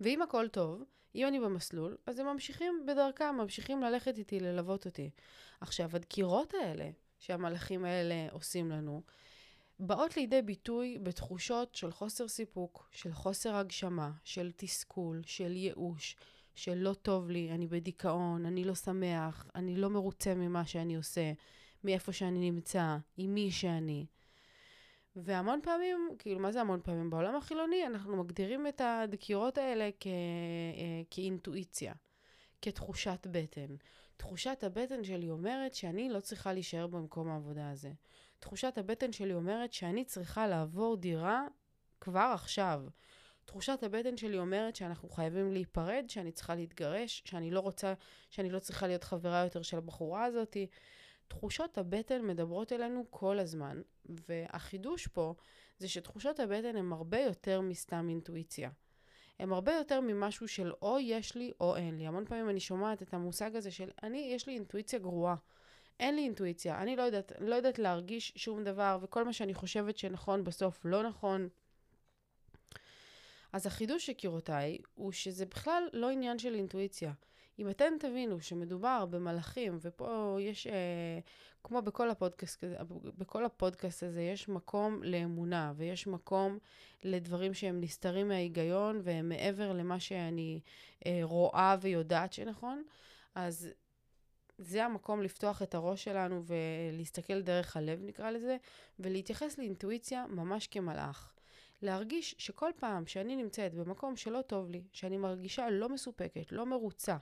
ואם 0.00 0.22
הכל 0.22 0.48
טוב, 0.48 0.82
אם 1.14 1.26
אני 1.26 1.40
במסלול, 1.40 1.96
אז 2.06 2.18
הם 2.18 2.26
ממשיכים 2.26 2.86
בדרכם, 2.86 3.34
ממשיכים 3.36 3.82
ללכת 3.82 4.18
איתי, 4.18 4.40
ללוות 4.40 4.86
אותי. 4.86 5.10
עכשיו, 5.60 5.90
הדקירות 5.96 6.54
האלה 6.54 6.90
שהמלאכים 7.18 7.84
האלה 7.84 8.28
עושים 8.30 8.70
לנו, 8.70 9.02
באות 9.80 10.16
לידי 10.16 10.42
ביטוי 10.42 10.98
בתחושות 11.02 11.74
של 11.74 11.92
חוסר 11.92 12.28
סיפוק, 12.28 12.88
של 12.92 13.12
חוסר 13.12 13.54
הגשמה, 13.54 14.10
של 14.24 14.50
תסכול, 14.56 15.22
של 15.26 15.56
ייאוש, 15.56 16.16
של 16.54 16.74
לא 16.74 16.94
טוב 16.94 17.30
לי, 17.30 17.50
אני 17.50 17.66
בדיכאון, 17.66 18.46
אני 18.46 18.64
לא 18.64 18.74
שמח, 18.74 19.50
אני 19.54 19.76
לא 19.76 19.90
מרוצה 19.90 20.34
ממה 20.34 20.64
שאני 20.64 20.96
עושה, 20.96 21.32
מאיפה 21.84 22.12
שאני 22.12 22.50
נמצא, 22.50 22.96
עם 23.16 23.34
מי 23.34 23.50
שאני. 23.50 24.06
והמון 25.16 25.60
פעמים, 25.62 26.08
כאילו, 26.18 26.40
מה 26.40 26.52
זה 26.52 26.60
המון 26.60 26.80
פעמים? 26.82 27.10
בעולם 27.10 27.36
החילוני 27.36 27.86
אנחנו 27.86 28.16
מגדירים 28.16 28.66
את 28.66 28.80
הדקירות 28.84 29.58
האלה 29.58 29.90
כ... 30.00 30.06
אה, 30.06 31.02
כאינטואיציה, 31.10 31.94
כתחושת 32.62 33.26
בטן. 33.30 33.76
תחושת 34.16 34.64
הבטן 34.64 35.04
שלי 35.04 35.30
אומרת 35.30 35.74
שאני 35.74 36.08
לא 36.08 36.20
צריכה 36.20 36.52
להישאר 36.52 36.86
במקום 36.86 37.28
העבודה 37.28 37.70
הזה. 37.70 37.92
תחושת 38.42 38.78
הבטן 38.78 39.12
שלי 39.12 39.34
אומרת 39.34 39.72
שאני 39.72 40.04
צריכה 40.04 40.46
לעבור 40.46 40.96
דירה 40.96 41.46
כבר 42.00 42.30
עכשיו. 42.34 42.82
תחושת 43.44 43.82
הבטן 43.82 44.16
שלי 44.16 44.38
אומרת 44.38 44.76
שאנחנו 44.76 45.08
חייבים 45.08 45.52
להיפרד, 45.52 46.04
שאני 46.08 46.32
צריכה 46.32 46.54
להתגרש, 46.54 47.22
שאני 47.24 47.50
לא 47.50 47.60
רוצה, 47.60 47.94
שאני 48.30 48.50
לא 48.50 48.58
צריכה 48.58 48.86
להיות 48.86 49.04
חברה 49.04 49.38
יותר 49.44 49.62
של 49.62 49.78
הבחורה 49.78 50.24
הזאתי. 50.24 50.66
תחושות 51.28 51.78
הבטן 51.78 52.26
מדברות 52.26 52.72
אלינו 52.72 53.04
כל 53.10 53.38
הזמן, 53.38 53.82
והחידוש 54.28 55.06
פה 55.06 55.34
זה 55.78 55.88
שתחושות 55.88 56.40
הבטן 56.40 56.76
הן 56.76 56.92
הרבה 56.92 57.20
יותר 57.20 57.60
מסתם 57.60 58.06
אינטואיציה. 58.08 58.70
הן 59.38 59.52
הרבה 59.52 59.72
יותר 59.72 60.00
ממשהו 60.00 60.48
של 60.48 60.72
או 60.82 60.98
יש 61.00 61.34
לי 61.34 61.52
או 61.60 61.76
אין 61.76 61.98
לי. 61.98 62.06
המון 62.06 62.24
פעמים 62.24 62.50
אני 62.50 62.60
שומעת 62.60 63.02
את 63.02 63.14
המושג 63.14 63.56
הזה 63.56 63.70
של 63.70 63.90
אני, 64.02 64.30
יש 64.34 64.46
לי 64.46 64.54
אינטואיציה 64.54 64.98
גרועה. 64.98 65.34
אין 66.00 66.16
לי 66.16 66.22
אינטואיציה, 66.22 66.82
אני 66.82 66.96
לא 66.96 67.02
יודעת, 67.02 67.32
לא 67.38 67.54
יודעת 67.54 67.78
להרגיש 67.78 68.32
שום 68.36 68.64
דבר, 68.64 68.98
וכל 69.02 69.24
מה 69.24 69.32
שאני 69.32 69.54
חושבת 69.54 69.98
שנכון 69.98 70.44
בסוף 70.44 70.80
לא 70.84 71.02
נכון. 71.02 71.48
אז 73.52 73.66
החידוש, 73.66 74.08
יקירותיי, 74.08 74.78
הוא 74.94 75.12
שזה 75.12 75.46
בכלל 75.46 75.88
לא 75.92 76.10
עניין 76.10 76.38
של 76.38 76.54
אינטואיציה. 76.54 77.12
אם 77.58 77.70
אתם 77.70 77.92
תבינו 78.00 78.40
שמדובר 78.40 79.06
במלאכים, 79.10 79.78
ופה 79.80 80.36
יש, 80.40 80.66
אה, 80.66 81.18
כמו 81.64 81.82
בכל 81.82 82.10
הפודקאסט, 82.10 82.64
בכל 83.18 83.44
הפודקאסט 83.44 84.02
הזה, 84.02 84.22
יש 84.22 84.48
מקום 84.48 85.02
לאמונה, 85.02 85.72
ויש 85.76 86.06
מקום 86.06 86.58
לדברים 87.04 87.54
שהם 87.54 87.80
נסתרים 87.80 88.28
מההיגיון, 88.28 89.00
והם 89.02 89.28
מעבר 89.28 89.72
למה 89.72 90.00
שאני 90.00 90.60
אה, 91.06 91.20
רואה 91.22 91.76
ויודעת 91.80 92.32
שנכון, 92.32 92.82
אז 93.34 93.68
זה 94.58 94.84
המקום 94.84 95.22
לפתוח 95.22 95.62
את 95.62 95.74
הראש 95.74 96.04
שלנו 96.04 96.42
ולהסתכל 96.46 97.40
דרך 97.40 97.76
הלב, 97.76 98.00
נקרא 98.02 98.30
לזה, 98.30 98.56
ולהתייחס 98.98 99.58
לאינטואיציה 99.58 100.26
ממש 100.26 100.66
כמלאך. 100.66 101.32
להרגיש 101.82 102.34
שכל 102.38 102.70
פעם 102.76 103.06
שאני 103.06 103.36
נמצאת 103.36 103.74
במקום 103.74 104.16
שלא 104.16 104.42
טוב 104.42 104.70
לי, 104.70 104.82
שאני 104.92 105.16
מרגישה 105.16 105.70
לא 105.70 105.88
מסופקת, 105.88 106.52
לא 106.52 106.66
מרוצה, 106.66 107.16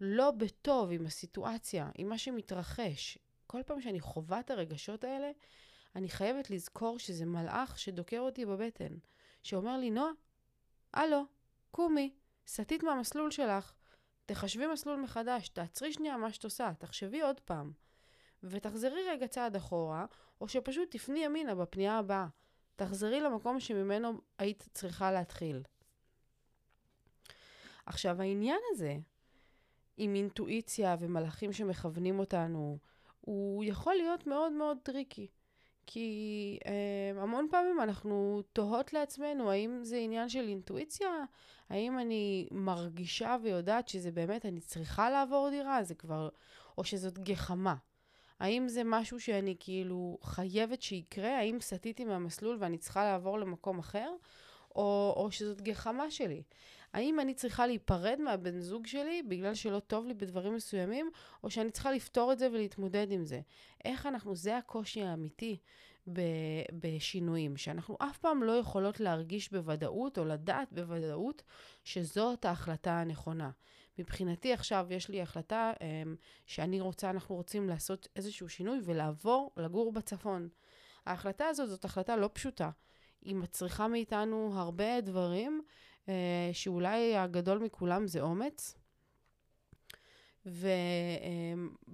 לא 0.00 0.30
בטוב 0.30 0.90
עם 0.92 1.06
הסיטואציה, 1.06 1.90
עם 1.94 2.08
מה 2.08 2.18
שמתרחש, 2.18 3.18
כל 3.46 3.62
פעם 3.66 3.80
שאני 3.80 4.00
חווה 4.00 4.40
את 4.40 4.50
הרגשות 4.50 5.04
האלה, 5.04 5.30
אני 5.96 6.08
חייבת 6.08 6.50
לזכור 6.50 6.98
שזה 6.98 7.26
מלאך 7.26 7.78
שדוקר 7.78 8.20
אותי 8.20 8.46
בבטן, 8.46 8.94
שאומר 9.42 9.76
לי, 9.76 9.90
נועה, 9.90 10.10
הלו, 10.94 11.22
קומי, 11.70 12.10
סטית 12.46 12.82
מהמסלול 12.82 13.30
שלך, 13.30 13.72
תחשבי 14.26 14.66
מסלול 14.66 15.00
מחדש, 15.00 15.48
תעצרי 15.48 15.92
שנייה 15.92 16.16
מה 16.16 16.32
שאת 16.32 16.44
עושה, 16.44 16.72
תחשבי 16.78 17.20
עוד 17.20 17.40
פעם. 17.40 17.72
ותחזרי 18.42 19.08
רגע 19.08 19.26
צעד 19.26 19.56
אחורה, 19.56 20.06
או 20.40 20.48
שפשוט 20.48 20.90
תפני 20.90 21.18
ימינה 21.24 21.54
בפנייה 21.54 21.98
הבאה. 21.98 22.26
תחזרי 22.76 23.20
למקום 23.20 23.60
שממנו 23.60 24.20
היית 24.38 24.68
צריכה 24.74 25.12
להתחיל. 25.12 25.62
עכשיו, 27.86 28.22
העניין 28.22 28.60
הזה, 28.70 28.96
עם 29.96 30.14
אינטואיציה 30.14 30.96
ומלאכים 31.00 31.52
שמכוונים 31.52 32.18
אותנו, 32.18 32.78
הוא 33.20 33.64
יכול 33.64 33.94
להיות 33.94 34.26
מאוד 34.26 34.52
מאוד 34.52 34.78
tricky. 34.82 35.26
כי 35.86 36.58
אה, 36.66 37.22
המון 37.22 37.46
פעמים 37.50 37.80
אנחנו 37.80 38.42
תוהות 38.52 38.92
לעצמנו, 38.92 39.50
האם 39.50 39.78
זה 39.82 39.96
עניין 39.96 40.28
של 40.28 40.48
אינטואיציה? 40.48 41.08
האם 41.70 41.98
אני 41.98 42.48
מרגישה 42.50 43.36
ויודעת 43.42 43.88
שזה 43.88 44.10
באמת, 44.10 44.46
אני 44.46 44.60
צריכה 44.60 45.10
לעבור 45.10 45.50
דירה? 45.50 45.82
זה 45.84 45.94
כבר... 45.94 46.28
או 46.78 46.84
שזאת 46.84 47.18
גחמה. 47.18 47.74
האם 48.40 48.68
זה 48.68 48.82
משהו 48.84 49.20
שאני 49.20 49.56
כאילו 49.60 50.18
חייבת 50.22 50.82
שיקרה? 50.82 51.38
האם 51.38 51.60
סטיתי 51.60 52.04
מהמסלול 52.04 52.56
ואני 52.60 52.78
צריכה 52.78 53.04
לעבור 53.04 53.38
למקום 53.38 53.78
אחר? 53.78 54.10
או, 54.76 55.14
או 55.16 55.30
שזאת 55.30 55.60
גחמה 55.60 56.10
שלי? 56.10 56.42
האם 56.96 57.20
אני 57.20 57.34
צריכה 57.34 57.66
להיפרד 57.66 58.20
מהבן 58.20 58.60
זוג 58.60 58.86
שלי 58.86 59.22
בגלל 59.22 59.54
שלא 59.54 59.78
טוב 59.78 60.06
לי 60.06 60.14
בדברים 60.14 60.54
מסוימים, 60.54 61.10
או 61.44 61.50
שאני 61.50 61.70
צריכה 61.70 61.92
לפתור 61.92 62.32
את 62.32 62.38
זה 62.38 62.48
ולהתמודד 62.52 63.06
עם 63.10 63.24
זה? 63.24 63.40
איך 63.84 64.06
אנחנו, 64.06 64.36
זה 64.36 64.56
הקושי 64.56 65.02
האמיתי 65.02 65.58
בשינויים, 66.72 67.56
שאנחנו 67.56 67.96
אף 68.00 68.18
פעם 68.18 68.42
לא 68.42 68.52
יכולות 68.52 69.00
להרגיש 69.00 69.52
בוודאות 69.52 70.18
או 70.18 70.24
לדעת 70.24 70.72
בוודאות 70.72 71.42
שזאת 71.84 72.44
ההחלטה 72.44 73.00
הנכונה. 73.00 73.50
מבחינתי 73.98 74.52
עכשיו 74.52 74.86
יש 74.90 75.08
לי 75.08 75.22
החלטה 75.22 75.72
um, 75.78 75.82
שאני 76.46 76.80
רוצה, 76.80 77.10
אנחנו 77.10 77.34
רוצים 77.34 77.68
לעשות 77.68 78.08
איזשהו 78.16 78.48
שינוי 78.48 78.78
ולעבור 78.84 79.50
לגור 79.56 79.92
בצפון. 79.92 80.48
ההחלטה 81.06 81.46
הזאת 81.46 81.68
זאת 81.68 81.84
החלטה 81.84 82.16
לא 82.16 82.30
פשוטה. 82.32 82.70
היא 83.22 83.34
מצריכה 83.34 83.88
מאיתנו 83.88 84.50
הרבה 84.54 85.00
דברים, 85.00 85.62
שאולי 86.52 87.16
הגדול 87.16 87.58
מכולם 87.58 88.06
זה 88.06 88.20
אומץ. 88.20 88.74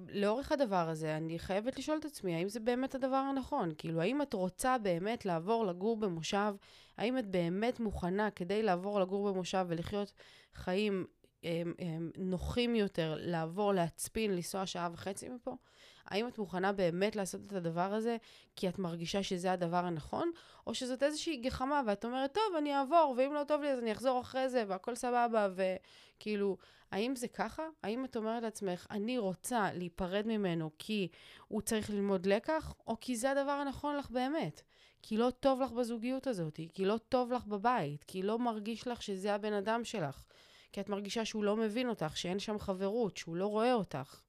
ולאורך 0.02 0.52
הדבר 0.52 0.88
הזה, 0.88 1.16
אני 1.16 1.38
חייבת 1.38 1.78
לשאול 1.78 1.98
את 1.98 2.04
עצמי, 2.04 2.34
האם 2.34 2.48
זה 2.48 2.60
באמת 2.60 2.94
הדבר 2.94 3.16
הנכון? 3.16 3.70
כאילו, 3.78 4.00
האם 4.00 4.22
את 4.22 4.34
רוצה 4.34 4.78
באמת 4.78 5.26
לעבור 5.26 5.66
לגור 5.66 5.96
במושב? 5.96 6.54
האם 6.96 7.18
את 7.18 7.26
באמת 7.26 7.80
מוכנה 7.80 8.30
כדי 8.30 8.62
לעבור 8.62 9.00
לגור 9.00 9.32
במושב 9.32 9.66
ולחיות 9.68 10.12
חיים 10.54 11.06
הם, 11.42 11.74
הם, 11.78 12.10
נוחים 12.16 12.74
יותר, 12.74 13.16
לעבור, 13.18 13.72
להצפין, 13.72 14.34
לנסוע 14.34 14.66
שעה 14.66 14.88
וחצי 14.92 15.28
מפה? 15.28 15.56
האם 16.06 16.28
את 16.28 16.38
מוכנה 16.38 16.72
באמת 16.72 17.16
לעשות 17.16 17.40
את 17.46 17.52
הדבר 17.52 17.94
הזה 17.94 18.16
כי 18.56 18.68
את 18.68 18.78
מרגישה 18.78 19.22
שזה 19.22 19.52
הדבר 19.52 19.84
הנכון, 19.84 20.30
או 20.66 20.74
שזאת 20.74 21.02
איזושהי 21.02 21.36
גחמה 21.36 21.82
ואת 21.86 22.04
אומרת, 22.04 22.34
טוב, 22.34 22.56
אני 22.58 22.76
אעבור, 22.76 23.14
ואם 23.18 23.34
לא 23.34 23.44
טוב 23.44 23.62
לי 23.62 23.70
אז 23.70 23.78
אני 23.78 23.92
אחזור 23.92 24.20
אחרי 24.20 24.48
זה 24.48 24.64
והכל 24.68 24.94
סבבה, 24.94 25.48
וכאילו, 25.54 26.56
האם 26.92 27.16
זה 27.16 27.28
ככה? 27.28 27.62
האם 27.82 28.04
את 28.04 28.16
אומרת 28.16 28.42
לעצמך, 28.42 28.86
אני 28.90 29.18
רוצה 29.18 29.68
להיפרד 29.72 30.26
ממנו 30.26 30.70
כי 30.78 31.08
הוא 31.48 31.62
צריך 31.62 31.90
ללמוד 31.90 32.26
לקח, 32.26 32.74
או 32.86 32.96
כי 33.00 33.16
זה 33.16 33.30
הדבר 33.30 33.52
הנכון 33.52 33.96
לך 33.96 34.10
באמת? 34.10 34.62
כי 35.02 35.16
לא 35.16 35.30
טוב 35.40 35.60
לך 35.60 35.72
בזוגיות 35.72 36.26
הזאת, 36.26 36.60
כי 36.74 36.84
לא 36.84 36.98
טוב 37.08 37.32
לך 37.32 37.46
בבית, 37.46 38.04
כי 38.04 38.22
לא 38.22 38.38
מרגיש 38.38 38.88
לך 38.88 39.02
שזה 39.02 39.34
הבן 39.34 39.52
אדם 39.52 39.84
שלך, 39.84 40.24
כי 40.72 40.80
את 40.80 40.88
מרגישה 40.88 41.24
שהוא 41.24 41.44
לא 41.44 41.56
מבין 41.56 41.88
אותך, 41.88 42.16
שאין 42.16 42.38
שם 42.38 42.58
חברות, 42.58 43.16
שהוא 43.16 43.36
לא 43.36 43.46
רואה 43.46 43.74
אותך. 43.74 44.20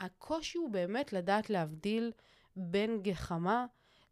הקושי 0.00 0.58
הוא 0.58 0.70
באמת 0.70 1.12
לדעת 1.12 1.50
להבדיל 1.50 2.12
בין 2.56 3.02
גחמה 3.02 3.66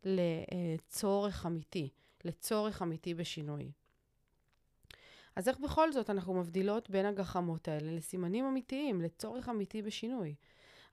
לצורך 0.04 1.46
אמיתי, 1.46 1.88
לצורך 2.24 2.82
אמיתי 2.82 3.14
בשינוי. 3.14 3.72
אז 5.36 5.48
איך 5.48 5.58
בכל 5.58 5.92
זאת 5.92 6.10
אנחנו 6.10 6.34
מבדילות 6.34 6.90
בין 6.90 7.06
הגחמות 7.06 7.68
האלה 7.68 7.92
לסימנים 7.92 8.44
אמיתיים, 8.44 9.00
לצורך 9.00 9.48
אמיתי 9.48 9.82
בשינוי? 9.82 10.34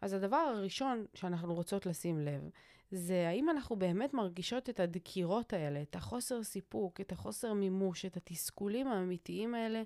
אז 0.02 0.14
הדבר 0.14 0.38
הראשון 0.38 1.06
שאנחנו 1.14 1.54
רוצות 1.54 1.86
לשים 1.86 2.20
לב, 2.20 2.50
זה 2.92 3.28
האם 3.28 3.50
אנחנו 3.50 3.76
באמת 3.76 4.14
מרגישות 4.14 4.70
את 4.70 4.80
הדקירות 4.80 5.54
האלה, 5.54 5.82
את 5.82 5.96
החוסר 5.96 6.44
סיפוק, 6.44 7.02
את 7.02 7.12
החוסר 7.12 7.54
מימוש, 7.54 8.06
את 8.06 8.18
התסכולים 8.18 8.88
האמיתיים 8.88 9.56
האלה 9.56 9.84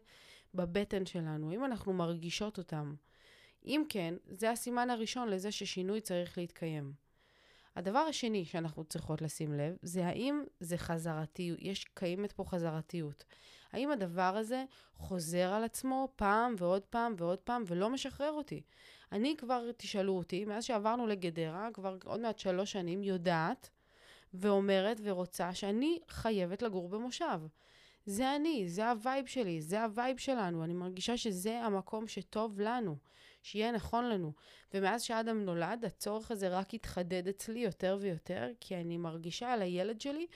בבטן 0.53 1.05
שלנו, 1.05 1.51
האם 1.51 1.65
אנחנו 1.65 1.93
מרגישות 1.93 2.57
אותם. 2.57 2.95
אם 3.65 3.83
כן, 3.89 4.13
זה 4.27 4.51
הסימן 4.51 4.89
הראשון 4.89 5.29
לזה 5.29 5.51
ששינוי 5.51 6.01
צריך 6.01 6.37
להתקיים. 6.37 6.93
הדבר 7.75 7.99
השני 7.99 8.45
שאנחנו 8.45 8.83
צריכות 8.83 9.21
לשים 9.21 9.53
לב, 9.53 9.75
זה 9.81 10.05
האם 10.05 10.43
זה 10.59 10.77
חזרתי, 10.77 11.55
יש, 11.59 11.85
קיימת 11.93 12.31
פה 12.31 12.43
חזרתיות. 12.43 13.23
האם 13.71 13.91
הדבר 13.91 14.37
הזה 14.37 14.65
חוזר 14.97 15.53
על 15.53 15.63
עצמו 15.63 16.07
פעם 16.15 16.55
ועוד 16.57 16.85
פעם 16.85 17.15
ועוד 17.17 17.39
פעם 17.39 17.63
ולא 17.67 17.89
משחרר 17.89 18.31
אותי? 18.31 18.61
אני 19.11 19.35
כבר, 19.37 19.71
תשאלו 19.77 20.17
אותי, 20.17 20.45
מאז 20.45 20.63
שעברנו 20.63 21.07
לגדרה, 21.07 21.69
כבר 21.73 21.97
עוד 22.05 22.19
מעט 22.19 22.39
שלוש 22.39 22.71
שנים, 22.71 23.03
יודעת 23.03 23.69
ואומרת 24.33 24.97
ורוצה 25.03 25.53
שאני 25.53 25.99
חייבת 26.07 26.61
לגור 26.61 26.89
במושב. 26.89 27.39
זה 28.05 28.35
אני, 28.35 28.69
זה 28.69 28.89
ה 28.89 28.96
vibe 28.96 29.25
שלי, 29.25 29.61
זה 29.61 29.83
ה 29.83 29.90
vibe 29.90 30.17
שלנו. 30.17 30.63
אני 30.63 30.73
מרגישה 30.73 31.17
שזה 31.17 31.61
המקום 31.61 32.07
שטוב 32.07 32.59
לנו, 32.59 32.97
שיהיה 33.49 33.71
נכון 33.71 34.09
לנו. 34.09 34.33
ומאז 34.73 35.01
שאדם 35.01 35.45
נולד, 35.45 35.85
הצורך 35.85 36.31
הזה 36.31 36.49
רק 36.49 36.73
התחדד 36.73 37.27
אצלי 37.27 37.59
יותר 37.59 37.97
ויותר, 38.01 38.47
כי 38.59 38.75
אני 38.75 38.97
מרגישה 38.97 39.53
על 39.53 39.61
הילד 39.61 40.01
שלי 40.01 40.27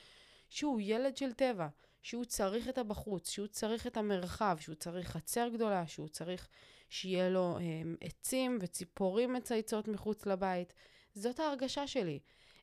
שהוא 0.49 0.79
ילד 0.83 1.17
של 1.17 1.33
טבע, 1.33 1.67
שהוא 2.01 2.25
צריך 2.25 2.69
את 2.69 2.77
הבחוץ, 2.77 3.29
שהוא 3.29 3.47
צריך 3.47 3.87
את 3.87 3.97
המרחב, 3.97 4.57
שהוא 4.59 4.75
צריך 4.75 5.09
חצר 5.09 5.49
גדולה, 5.53 5.87
שהוא 5.87 6.07
צריך 6.07 6.47
שיהיה 6.89 7.29
לו 7.29 7.57
הם, 7.57 7.95
עצים 8.01 8.57
וציפורים 8.61 9.33
מצייצות 9.33 9.87
מחוץ 9.87 10.25
לבית. 10.25 10.73
זאת 11.15 11.39
ההרגשה 11.39 11.87
שלי. 11.87 12.19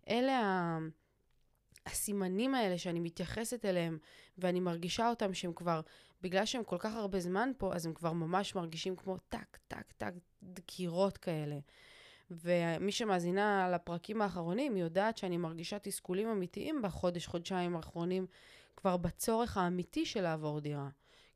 אלה 0.09 0.41
ה... 0.41 0.79
הסימנים 1.87 2.55
האלה 2.55 2.79
שאני 2.79 3.01
מתייחסת 3.01 3.65
אליהם 3.65 3.99
ואני 4.39 4.61
מרגישה 4.61 5.09
אותם 5.09 5.35
שהם 5.35 5.53
כבר, 5.53 5.81
בגלל 6.23 6.45
שהם 6.45 6.65
כל 6.65 6.77
כך 6.79 6.95
הרבה 6.95 7.21
זמן 7.21 7.51
פה, 7.59 7.75
אז 7.75 7.87
הם 7.87 7.95
כבר 7.95 8.13
ממש 8.13 8.55
מרגישים 8.55 8.97
כמו 8.97 9.17
טק, 9.29 9.59
טק, 9.69 9.93
טק, 9.93 10.13
דקירות 10.43 11.19
כאלה. 11.19 11.59
ומי 12.31 12.93
שמאזינה 12.93 13.71
לפרקים 13.75 14.23
האחרונים 14.23 14.77
יודעת 14.77 15.19
שאני 15.19 15.37
מרגישה 15.37 15.79
תסכולים 15.79 16.29
אמיתיים 16.29 16.83
בחודש, 16.83 17.27
חודשיים 17.27 17.77
האחרונים, 17.77 18.27
כבר 18.77 18.97
בצורך 18.97 19.57
האמיתי 19.57 20.07
של 20.07 20.21
לעבור 20.21 20.61
דירה. 20.61 20.89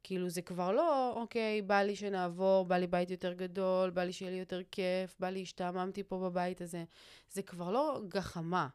כאילו 0.02 0.28
זה 0.28 0.42
כבר 0.42 0.72
לא, 0.72 1.12
אוקיי, 1.16 1.62
בא 1.62 1.82
לי 1.82 1.96
שנעבור, 1.96 2.64
בא 2.64 2.76
לי 2.76 2.86
בית 2.86 3.10
יותר 3.10 3.32
גדול, 3.32 3.90
בא 3.90 4.04
לי 4.04 4.12
שיהיה 4.12 4.30
לי 4.30 4.38
יותר 4.38 4.60
כיף, 4.70 5.16
בא 5.20 5.28
לי 5.30 5.42
השתעממתי 5.42 6.02
פה 6.02 6.18
בבית 6.18 6.60
הזה. 6.60 6.84
זה 7.30 7.42
כבר 7.42 7.70
לא 7.70 8.00
גחמה, 8.08 8.68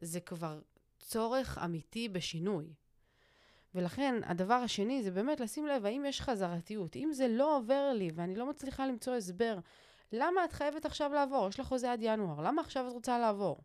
זה 0.00 0.20
כבר 0.20 0.60
צורך 0.98 1.58
אמיתי 1.64 2.08
בשינוי. 2.08 2.72
ולכן 3.74 4.20
הדבר 4.24 4.54
השני 4.54 5.02
זה 5.02 5.10
באמת 5.10 5.40
לשים 5.40 5.66
לב 5.66 5.86
האם 5.86 6.04
יש 6.04 6.20
חזרתיות. 6.20 6.96
אם 6.96 7.12
זה 7.12 7.28
לא 7.28 7.56
עובר 7.56 7.92
לי 7.94 8.10
ואני 8.14 8.34
לא 8.34 8.46
מצליחה 8.46 8.86
למצוא 8.86 9.14
הסבר, 9.14 9.58
למה 10.12 10.44
את 10.44 10.52
חייבת 10.52 10.84
עכשיו 10.84 11.12
לעבור? 11.12 11.48
יש 11.48 11.60
לך 11.60 11.66
חוזה 11.66 11.92
עד 11.92 11.98
ינואר, 12.02 12.40
למה 12.40 12.62
עכשיו 12.62 12.88
את 12.88 12.92
רוצה 12.92 13.18
לעבור? 13.18 13.58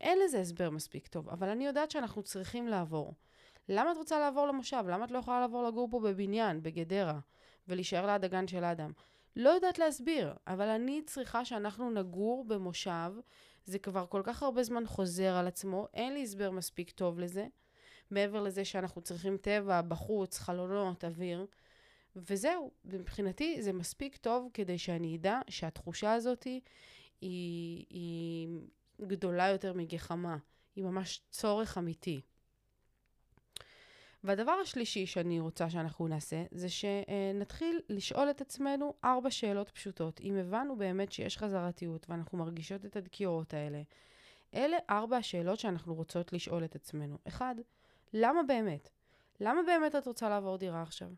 אין 0.00 0.18
לזה 0.24 0.40
הסבר 0.40 0.70
מספיק 0.70 1.06
טוב, 1.06 1.28
אבל 1.28 1.48
אני 1.48 1.66
יודעת 1.66 1.90
שאנחנו 1.90 2.22
צריכים 2.22 2.68
לעבור. 2.68 3.14
למה 3.68 3.92
את 3.92 3.96
רוצה 3.96 4.18
לעבור 4.18 4.46
למושב? 4.46 4.84
למה 4.88 5.04
את 5.04 5.10
לא 5.10 5.18
יכולה 5.18 5.40
לעבור 5.40 5.64
לגור 5.64 5.88
פה 5.90 6.00
בבניין, 6.00 6.62
בגדרה, 6.62 7.18
ולהישאר 7.68 8.06
ליד 8.06 8.24
הגן 8.24 8.48
של 8.48 8.64
אדם? 8.64 8.92
לא 9.36 9.50
יודעת 9.50 9.78
להסביר, 9.78 10.34
אבל 10.46 10.68
אני 10.68 11.02
צריכה 11.06 11.44
שאנחנו 11.44 11.90
נגור 11.90 12.44
במושב. 12.44 13.12
זה 13.64 13.78
כבר 13.78 14.06
כל 14.06 14.20
כך 14.24 14.42
הרבה 14.42 14.62
זמן 14.62 14.86
חוזר 14.86 15.34
על 15.34 15.46
עצמו, 15.46 15.86
אין 15.94 16.14
לי 16.14 16.22
הסבר 16.22 16.50
מספיק 16.50 16.90
טוב 16.90 17.18
לזה. 17.18 17.46
מעבר 18.10 18.42
לזה 18.42 18.64
שאנחנו 18.64 19.02
צריכים 19.02 19.36
טבע, 19.36 19.82
בחוץ, 19.82 20.38
חלונות, 20.38 21.04
אוויר. 21.04 21.46
וזהו, 22.16 22.70
מבחינתי 22.84 23.62
זה 23.62 23.72
מספיק 23.72 24.16
טוב 24.16 24.50
כדי 24.54 24.78
שאני 24.78 25.16
אדע 25.16 25.40
שהתחושה 25.48 26.12
הזאת 26.12 26.42
היא, 27.20 27.86
היא 27.90 28.48
גדולה 29.00 29.48
יותר 29.48 29.72
מגחמה, 29.72 30.36
היא 30.76 30.84
ממש 30.84 31.20
צורך 31.30 31.78
אמיתי. 31.78 32.20
והדבר 34.24 34.52
השלישי 34.52 35.06
שאני 35.06 35.40
רוצה 35.40 35.70
שאנחנו 35.70 36.08
נעשה, 36.08 36.44
זה 36.50 36.68
שנתחיל 36.68 37.80
לשאול 37.88 38.30
את 38.30 38.40
עצמנו 38.40 38.94
ארבע 39.04 39.30
שאלות 39.30 39.70
פשוטות. 39.70 40.20
אם 40.20 40.36
הבנו 40.36 40.76
באמת 40.76 41.12
שיש 41.12 41.38
חזרתיות 41.38 42.10
ואנחנו 42.10 42.38
מרגישות 42.38 42.84
את 42.84 42.96
הדקירות 42.96 43.54
האלה, 43.54 43.82
אלה 44.54 44.76
ארבע 44.90 45.16
השאלות 45.16 45.58
שאנחנו 45.58 45.94
רוצות 45.94 46.32
לשאול 46.32 46.64
את 46.64 46.74
עצמנו. 46.74 47.18
אחד, 47.28 47.54
למה 48.18 48.42
באמת? 48.42 48.88
למה 49.40 49.62
באמת 49.62 49.94
את 49.94 50.06
רוצה 50.06 50.28
לעבור 50.28 50.58
דירה 50.58 50.82
עכשיו? 50.82 51.08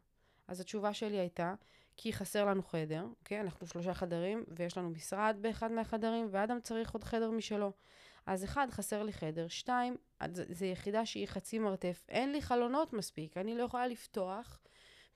אז 0.48 0.61
התשובה 0.61 0.94
שלי 0.94 1.18
הייתה, 1.18 1.54
כי 1.96 2.12
חסר 2.12 2.44
לנו 2.44 2.62
חדר, 2.62 3.06
אוקיי? 3.20 3.40
אנחנו 3.40 3.66
שלושה 3.66 3.94
חדרים, 3.94 4.44
ויש 4.48 4.78
לנו 4.78 4.90
משרד 4.90 5.37
באחד 5.40 5.72
מהחדרים, 5.72 6.28
ואדם 6.30 6.61
צריך 6.61 6.92
עוד 6.92 7.04
חדר 7.04 7.30
משלו. 7.30 7.72
אז 8.26 8.44
אחד, 8.44 8.66
חסר 8.70 9.02
לי 9.02 9.12
חדר, 9.12 9.48
שתיים, 9.48 9.96
זו 10.50 10.64
יחידה 10.64 11.06
שהיא 11.06 11.26
חצי 11.26 11.58
מרתף, 11.58 12.06
אין 12.08 12.32
לי 12.32 12.42
חלונות 12.42 12.92
מספיק, 12.92 13.37
אני 13.37 13.54
לא 13.54 13.62
יכולה 13.62 13.87
לפתוח, 13.87 14.61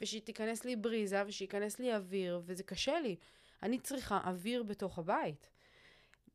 ושהיא 0.03 0.23
תיכנס 0.23 0.65
לי 0.65 0.77
בריזה, 0.77 1.23
ושייכנס 1.27 1.79
לי 1.79 1.95
אוויר, 1.95 2.43
וזה 2.45 2.63
קשה 2.63 3.01
לי. 3.01 3.17
אני 3.63 3.79
צריכה 3.79 4.21
אוויר 4.25 4.63
בתוך 4.63 4.99
הבית. 4.99 5.51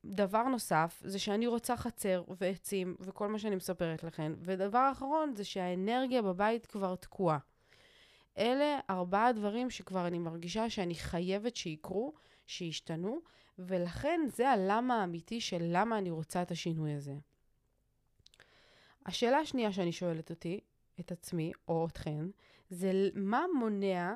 דבר 0.07 0.43
נוסף, 0.43 1.01
זה 1.05 1.19
שאני 1.19 1.47
רוצה 1.47 1.77
חצר 1.77 2.23
ועצים 2.41 2.95
וכל 2.99 3.27
מה 3.27 3.39
שאני 3.39 3.55
מספרת 3.55 4.03
לכם. 4.03 4.35
ודבר 4.39 4.89
אחרון, 4.91 5.35
זה 5.35 5.43
שהאנרגיה 5.43 6.21
בבית 6.21 6.65
כבר 6.65 6.95
תקועה. 6.95 7.37
אלה 8.37 8.79
ארבעה 8.89 9.33
דברים 9.33 9.69
שכבר 9.69 10.07
אני 10.07 10.19
מרגישה 10.19 10.69
שאני 10.69 10.95
חייבת 10.95 11.55
שיקרו, 11.55 12.13
שישתנו, 12.47 13.19
ולכן 13.59 14.21
זה 14.27 14.49
הלמה 14.49 15.01
האמיתי 15.01 15.41
של 15.41 15.61
למה 15.61 15.97
אני 15.97 16.11
רוצה 16.11 16.41
את 16.41 16.51
השינוי 16.51 16.93
הזה. 16.93 17.15
השאלה 19.05 19.37
השנייה 19.37 19.71
שאני 19.71 19.91
שואלת 19.91 20.29
אותי, 20.29 20.59
את 20.99 21.11
עצמי 21.11 21.51
או 21.67 21.87
אתכן, 21.87 22.25
זה 22.69 23.09
מה 23.15 23.45
מונע 23.59 24.15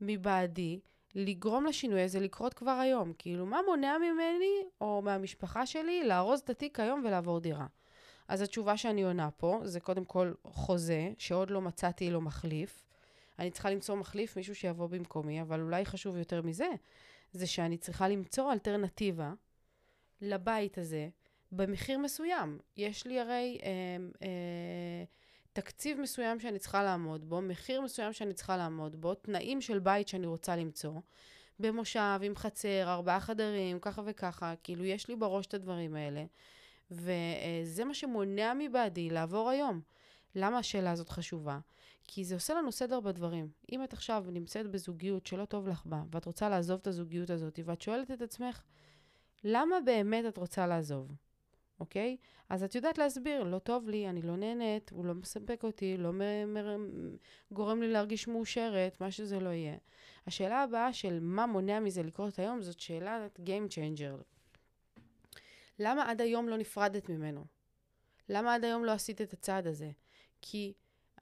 מבעדי 0.00 0.80
לגרום 1.16 1.66
לשינוי 1.66 2.02
הזה 2.02 2.20
לקרות 2.20 2.54
כבר 2.54 2.70
היום? 2.70 3.12
כאילו, 3.18 3.46
מה 3.46 3.60
מונע 3.66 3.98
ממני 3.98 4.64
או 4.80 5.02
מהמשפחה 5.02 5.66
שלי 5.66 6.04
לארוז 6.04 6.40
את 6.40 6.50
התיק 6.50 6.80
היום 6.80 7.02
ולעבור 7.04 7.40
דירה? 7.40 7.66
אז 8.28 8.42
התשובה 8.42 8.76
שאני 8.76 9.02
עונה 9.02 9.30
פה 9.30 9.60
זה 9.64 9.80
קודם 9.80 10.04
כל 10.04 10.32
חוזה, 10.44 11.12
שעוד 11.18 11.50
לא 11.50 11.60
מצאתי 11.60 12.10
לו 12.10 12.20
מחליף. 12.20 12.84
אני 13.38 13.50
צריכה 13.50 13.70
למצוא 13.70 13.94
מחליף, 13.94 14.36
מישהו 14.36 14.54
שיבוא 14.54 14.86
במקומי, 14.86 15.42
אבל 15.42 15.60
אולי 15.60 15.84
חשוב 15.84 16.16
יותר 16.16 16.42
מזה, 16.42 16.68
זה 17.32 17.46
שאני 17.46 17.76
צריכה 17.76 18.08
למצוא 18.08 18.52
אלטרנטיבה 18.52 19.32
לבית 20.20 20.78
הזה 20.78 21.08
במחיר 21.52 21.98
מסוים. 21.98 22.58
יש 22.76 23.06
לי 23.06 23.20
הרי 23.20 23.58
אה, 23.62 23.68
אה, 24.22 25.04
תקציב 25.56 26.00
מסוים 26.00 26.40
שאני 26.40 26.58
צריכה 26.58 26.82
לעמוד 26.82 27.28
בו, 27.28 27.40
מחיר 27.40 27.80
מסוים 27.80 28.12
שאני 28.12 28.34
צריכה 28.34 28.56
לעמוד 28.56 29.00
בו, 29.00 29.14
תנאים 29.14 29.60
של 29.60 29.78
בית 29.78 30.08
שאני 30.08 30.26
רוצה 30.26 30.56
למצוא, 30.56 30.92
במושב, 31.60 32.18
עם 32.22 32.36
חצר, 32.36 32.84
ארבעה 32.86 33.20
חדרים, 33.20 33.78
ככה 33.80 34.02
וככה, 34.04 34.54
כאילו 34.62 34.84
יש 34.84 35.08
לי 35.08 35.16
בראש 35.16 35.46
את 35.46 35.54
הדברים 35.54 35.94
האלה, 35.94 36.24
וזה 36.90 37.84
מה 37.84 37.94
שמונע 37.94 38.52
מבעדי 38.58 39.10
לעבור 39.10 39.50
היום. 39.50 39.80
למה 40.34 40.58
השאלה 40.58 40.90
הזאת 40.90 41.08
חשובה? 41.08 41.58
כי 42.04 42.24
זה 42.24 42.34
עושה 42.34 42.54
לנו 42.54 42.72
סדר 42.72 43.00
בדברים. 43.00 43.48
אם 43.72 43.84
את 43.84 43.92
עכשיו 43.92 44.24
נמצאת 44.32 44.66
בזוגיות 44.66 45.26
שלא 45.26 45.44
טוב 45.44 45.68
לך 45.68 45.82
בה, 45.86 46.02
ואת 46.10 46.24
רוצה 46.24 46.48
לעזוב 46.48 46.78
את 46.82 46.86
הזוגיות 46.86 47.30
הזאת, 47.30 47.58
ואת 47.64 47.82
שואלת 47.82 48.10
את 48.10 48.22
עצמך, 48.22 48.62
למה 49.44 49.76
באמת 49.84 50.24
את 50.28 50.36
רוצה 50.36 50.66
לעזוב? 50.66 51.12
אוקיי? 51.80 52.16
אז 52.48 52.64
את 52.64 52.74
יודעת 52.74 52.98
להסביר, 52.98 53.42
לא 53.42 53.58
טוב 53.58 53.88
לי, 53.88 54.08
אני 54.08 54.22
לא 54.22 54.36
נהנית, 54.36 54.90
הוא 54.90 55.04
לא 55.04 55.14
מספק 55.14 55.60
אותי, 55.64 55.96
לא 55.96 56.12
מ- 56.12 56.54
מ- 56.54 57.16
גורם 57.52 57.82
לי 57.82 57.88
להרגיש 57.88 58.28
מאושרת, 58.28 59.00
מה 59.00 59.10
שזה 59.10 59.40
לא 59.40 59.48
יהיה. 59.48 59.76
השאלה 60.26 60.62
הבאה 60.62 60.92
של 60.92 61.18
מה 61.20 61.46
מונע 61.46 61.80
מזה 61.80 62.02
לקרות 62.02 62.38
היום, 62.38 62.62
זאת 62.62 62.80
שאלת 62.80 63.40
Game 63.40 63.72
Changer. 63.72 64.22
למה 65.78 66.10
עד 66.10 66.20
היום 66.20 66.48
לא 66.48 66.56
נפרדת 66.56 67.08
ממנו? 67.08 67.44
למה 68.28 68.54
עד 68.54 68.64
היום 68.64 68.84
לא 68.84 68.92
עשית 68.92 69.20
את 69.20 69.32
הצעד 69.32 69.66
הזה? 69.66 69.90
כי 70.42 70.72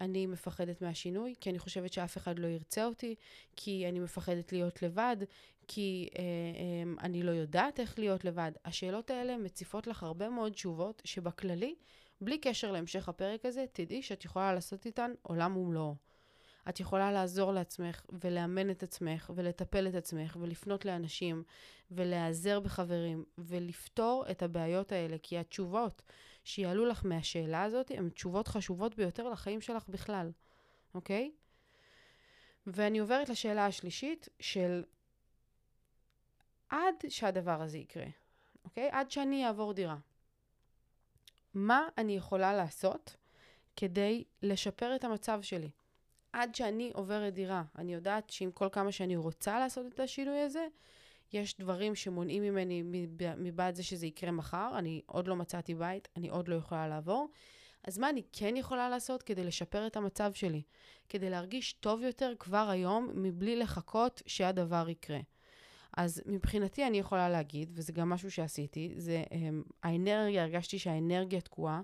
אני 0.01 0.27
מפחדת 0.27 0.83
מהשינוי, 0.83 1.35
כי 1.40 1.51
אני 1.51 1.59
חושבת 1.59 1.93
שאף 1.93 2.17
אחד 2.17 2.38
לא 2.38 2.47
ירצה 2.47 2.85
אותי, 2.85 3.14
כי 3.57 3.88
אני 3.88 4.01
מפחדת 4.01 4.53
להיות 4.53 4.83
לבד, 4.83 5.17
כי 5.68 6.09
אה, 6.18 6.22
אה, 6.22 7.05
אני 7.05 7.22
לא 7.22 7.31
יודעת 7.31 7.81
איך 7.81 7.98
להיות 7.98 8.24
לבד. 8.24 8.53
השאלות 8.64 9.11
האלה 9.11 9.37
מציפות 9.37 9.87
לך 9.87 10.03
הרבה 10.03 10.29
מאוד 10.29 10.53
תשובות 10.53 11.03
שבכללי, 11.05 11.74
בלי 12.20 12.38
קשר 12.38 12.72
להמשך 12.72 13.09
הפרק 13.09 13.44
הזה, 13.46 13.64
תדעי 13.72 14.03
שאת 14.03 14.24
יכולה 14.24 14.55
לעשות 14.55 14.87
איתן 14.87 15.11
עולם 15.22 15.57
ומלואו. 15.57 15.94
את 16.68 16.81
יכולה 16.81 17.12
לעזור 17.12 17.53
לעצמך 17.53 18.05
ולאמן 18.24 18.70
את 18.70 18.83
עצמך 18.83 19.31
ולטפל 19.35 19.88
את 19.88 19.94
עצמך 19.94 20.37
ולפנות 20.40 20.85
לאנשים 20.85 21.42
ולהיעזר 21.90 22.61
בחברים 22.61 23.24
ולפתור 23.38 24.24
את 24.31 24.42
הבעיות 24.42 24.92
האלה, 24.92 25.16
כי 25.22 25.38
התשובות 25.38 26.03
שיעלו 26.44 26.87
לך 26.87 27.05
מהשאלה 27.05 27.62
הזאת 27.62 27.90
הן 27.90 28.09
תשובות 28.09 28.48
חשובות 28.48 28.96
ביותר 28.96 29.29
לחיים 29.29 29.61
שלך 29.61 29.88
בכלל, 29.88 30.31
אוקיי? 30.94 31.31
ואני 32.66 32.98
עוברת 32.98 33.29
לשאלה 33.29 33.66
השלישית 33.66 34.29
של 34.40 34.85
עד 36.75 36.95
שהדבר 37.09 37.63
הזה 37.63 37.79
יקרה, 37.79 38.07
אוקיי? 38.65 38.89
עד 38.93 39.11
שאני 39.11 39.47
אעבור 39.47 39.73
דירה. 39.73 39.97
מה 41.55 41.89
אני 41.99 42.17
יכולה 42.17 42.55
לעשות 42.55 43.17
כדי 43.77 44.25
לשפר 44.43 44.97
את 44.97 45.05
המצב 45.05 45.43
שלי? 45.43 45.71
עד 46.33 46.55
שאני 46.55 46.91
עוברת 46.95 47.35
דירה. 47.35 47.63
אני 47.79 47.95
יודעת 47.95 48.31
שעם 48.31 48.51
כל 48.51 48.69
כמה 48.73 48.93
שאני 48.93 49.17
רוצה 49.17 49.59
לעשות 49.59 49.87
את 49.87 50.01
השינוי 50.01 50.39
הזה, 50.41 50.67
יש 51.33 51.59
דברים 51.59 51.95
שמונעים 51.95 52.43
ממני 52.43 52.83
מבעד 53.37 53.75
זה 53.75 53.83
שזה 53.83 54.07
יקרה 54.07 54.31
מחר, 54.31 54.73
אני 54.79 55.03
עוד 55.07 55.29
לא 55.29 55.37
מצאתי 55.37 55.75
בית, 55.75 56.09
אני 56.17 56.29
עוד 56.29 56.49
לא 56.49 56.55
יכולה 56.55 56.89
לעבור. 56.89 57.29
אז 57.85 57.99
מה 57.99 58.11
אני 58.11 58.23
כן 58.33 58.57
יכולה 58.57 58.89
לעשות 58.89 59.23
כדי 59.23 59.45
לשפר 59.45 59.87
את 59.87 59.97
המצב 59.97 60.33
שלי? 60.33 60.63
כדי 61.09 61.31
להרגיש 61.31 61.73
טוב 61.73 62.03
יותר 62.03 62.33
כבר 62.39 62.69
היום, 62.71 63.11
מבלי 63.15 63.57
לחכות 63.57 64.23
שהדבר 64.27 64.89
יקרה. 64.89 65.21
אז 65.97 66.23
מבחינתי 66.27 66.87
אני 66.87 66.99
יכולה 66.99 67.29
להגיד, 67.29 67.71
וזה 67.75 67.93
גם 67.93 68.09
משהו 68.09 68.31
שעשיתי, 68.31 68.93
זה 68.97 69.25
um, 69.31 69.73
האנרגיה, 69.83 70.43
הרגשתי 70.43 70.79
שהאנרגיה 70.79 71.41
תקועה. 71.41 71.83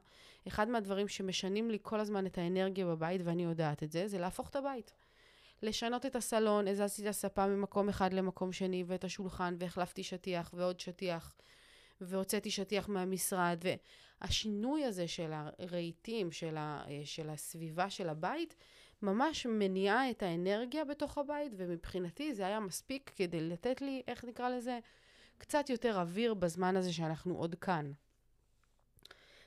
אחד 0.48 0.68
מהדברים 0.68 1.08
שמשנים 1.08 1.70
לי 1.70 1.78
כל 1.82 2.00
הזמן 2.00 2.26
את 2.26 2.38
האנרגיה 2.38 2.86
בבית, 2.86 3.20
ואני 3.24 3.42
יודעת 3.42 3.82
את 3.82 3.92
זה, 3.92 4.08
זה 4.08 4.18
להפוך 4.18 4.48
את 4.48 4.56
הבית. 4.56 4.92
לשנות 5.62 6.06
את 6.06 6.16
הסלון, 6.16 6.68
הזזתי 6.68 7.02
את 7.02 7.06
הספה 7.06 7.46
ממקום 7.46 7.88
אחד 7.88 8.12
למקום 8.12 8.52
שני, 8.52 8.84
ואת 8.86 9.04
השולחן, 9.04 9.56
והחלפתי 9.58 10.02
שטיח 10.02 10.50
ועוד 10.54 10.80
שטיח, 10.80 11.34
והוצאתי 12.00 12.50
שטיח 12.50 12.88
מהמשרד, 12.88 13.64
והשינוי 14.20 14.84
הזה 14.84 15.08
של 15.08 15.32
הרהיטים, 15.32 16.32
של, 16.32 16.56
ה, 16.56 16.84
של 17.04 17.30
הסביבה 17.30 17.90
של 17.90 18.08
הבית, 18.08 18.54
ממש 19.02 19.46
מניעה 19.46 20.10
את 20.10 20.22
האנרגיה 20.22 20.84
בתוך 20.84 21.18
הבית, 21.18 21.52
ומבחינתי 21.56 22.34
זה 22.34 22.46
היה 22.46 22.60
מספיק 22.60 23.12
כדי 23.16 23.40
לתת 23.40 23.80
לי, 23.80 24.02
איך 24.08 24.24
נקרא 24.24 24.48
לזה, 24.48 24.78
קצת 25.38 25.70
יותר 25.70 26.00
אוויר 26.00 26.34
בזמן 26.34 26.76
הזה 26.76 26.92
שאנחנו 26.92 27.36
עוד 27.36 27.54
כאן. 27.54 27.92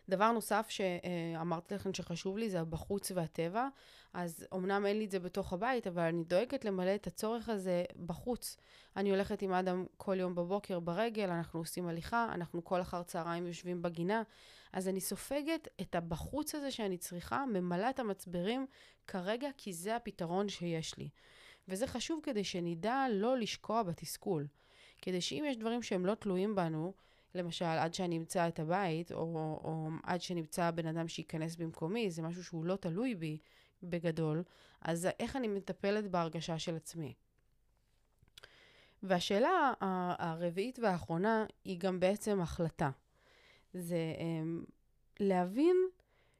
דבר 0.09 0.31
נוסף 0.31 0.65
שאמרתי 0.69 1.75
לכם 1.75 1.93
שחשוב 1.93 2.37
לי 2.37 2.49
זה 2.49 2.59
הבחוץ 2.59 3.11
והטבע. 3.11 3.67
אז 4.13 4.47
אמנם 4.53 4.85
אין 4.85 4.97
לי 4.97 5.05
את 5.05 5.11
זה 5.11 5.19
בתוך 5.19 5.53
הבית, 5.53 5.87
אבל 5.87 6.01
אני 6.01 6.23
דואגת 6.23 6.65
למלא 6.65 6.95
את 6.95 7.07
הצורך 7.07 7.49
הזה 7.49 7.83
בחוץ. 8.05 8.57
אני 8.97 9.09
הולכת 9.09 9.41
עם 9.41 9.53
אדם 9.53 9.85
כל 9.97 10.19
יום 10.19 10.35
בבוקר 10.35 10.79
ברגל, 10.79 11.29
אנחנו 11.29 11.59
עושים 11.59 11.87
הליכה, 11.87 12.27
אנחנו 12.33 12.63
כל 12.63 12.81
אחר 12.81 13.03
צהריים 13.03 13.47
יושבים 13.47 13.81
בגינה. 13.81 14.23
אז 14.73 14.88
אני 14.88 15.01
סופגת 15.01 15.67
את 15.81 15.95
הבחוץ 15.95 16.55
הזה 16.55 16.71
שאני 16.71 16.97
צריכה, 16.97 17.45
ממלאה 17.45 17.89
את 17.89 17.99
המצברים 17.99 18.65
כרגע, 19.07 19.49
כי 19.57 19.73
זה 19.73 19.95
הפתרון 19.95 20.49
שיש 20.49 20.97
לי. 20.97 21.09
וזה 21.67 21.88
חשוב 21.88 22.19
כדי 22.23 22.43
שנדע 22.43 23.05
לא 23.12 23.38
לשקוע 23.38 23.83
בתסכול. 23.83 24.47
כדי 25.01 25.21
שאם 25.21 25.43
יש 25.47 25.57
דברים 25.57 25.81
שהם 25.81 26.05
לא 26.05 26.15
תלויים 26.15 26.55
בנו, 26.55 26.93
למשל, 27.36 27.65
עד 27.65 27.93
שאני 27.93 28.17
אמצא 28.17 28.47
את 28.47 28.59
הבית, 28.59 29.12
או, 29.12 29.19
או 29.63 29.89
עד 30.03 30.21
שנמצא 30.21 30.71
בן 30.71 30.88
אדם 30.88 31.07
שייכנס 31.07 31.55
במקומי, 31.55 32.12
זה 32.12 32.21
משהו 32.21 32.43
שהוא 32.43 32.65
לא 32.65 32.75
תלוי 32.75 33.15
בי 33.15 33.38
בגדול, 33.83 34.43
אז 34.81 35.07
איך 35.19 35.36
אני 35.36 35.47
מטפלת 35.47 36.07
בהרגשה 36.07 36.59
של 36.59 36.75
עצמי? 36.75 37.13
והשאלה 39.03 39.73
הרביעית 40.19 40.79
והאחרונה 40.79 41.45
היא 41.65 41.79
גם 41.79 41.99
בעצם 41.99 42.41
החלטה. 42.41 42.89
זה 43.73 43.97
um, 44.17 44.71
להבין 45.19 45.77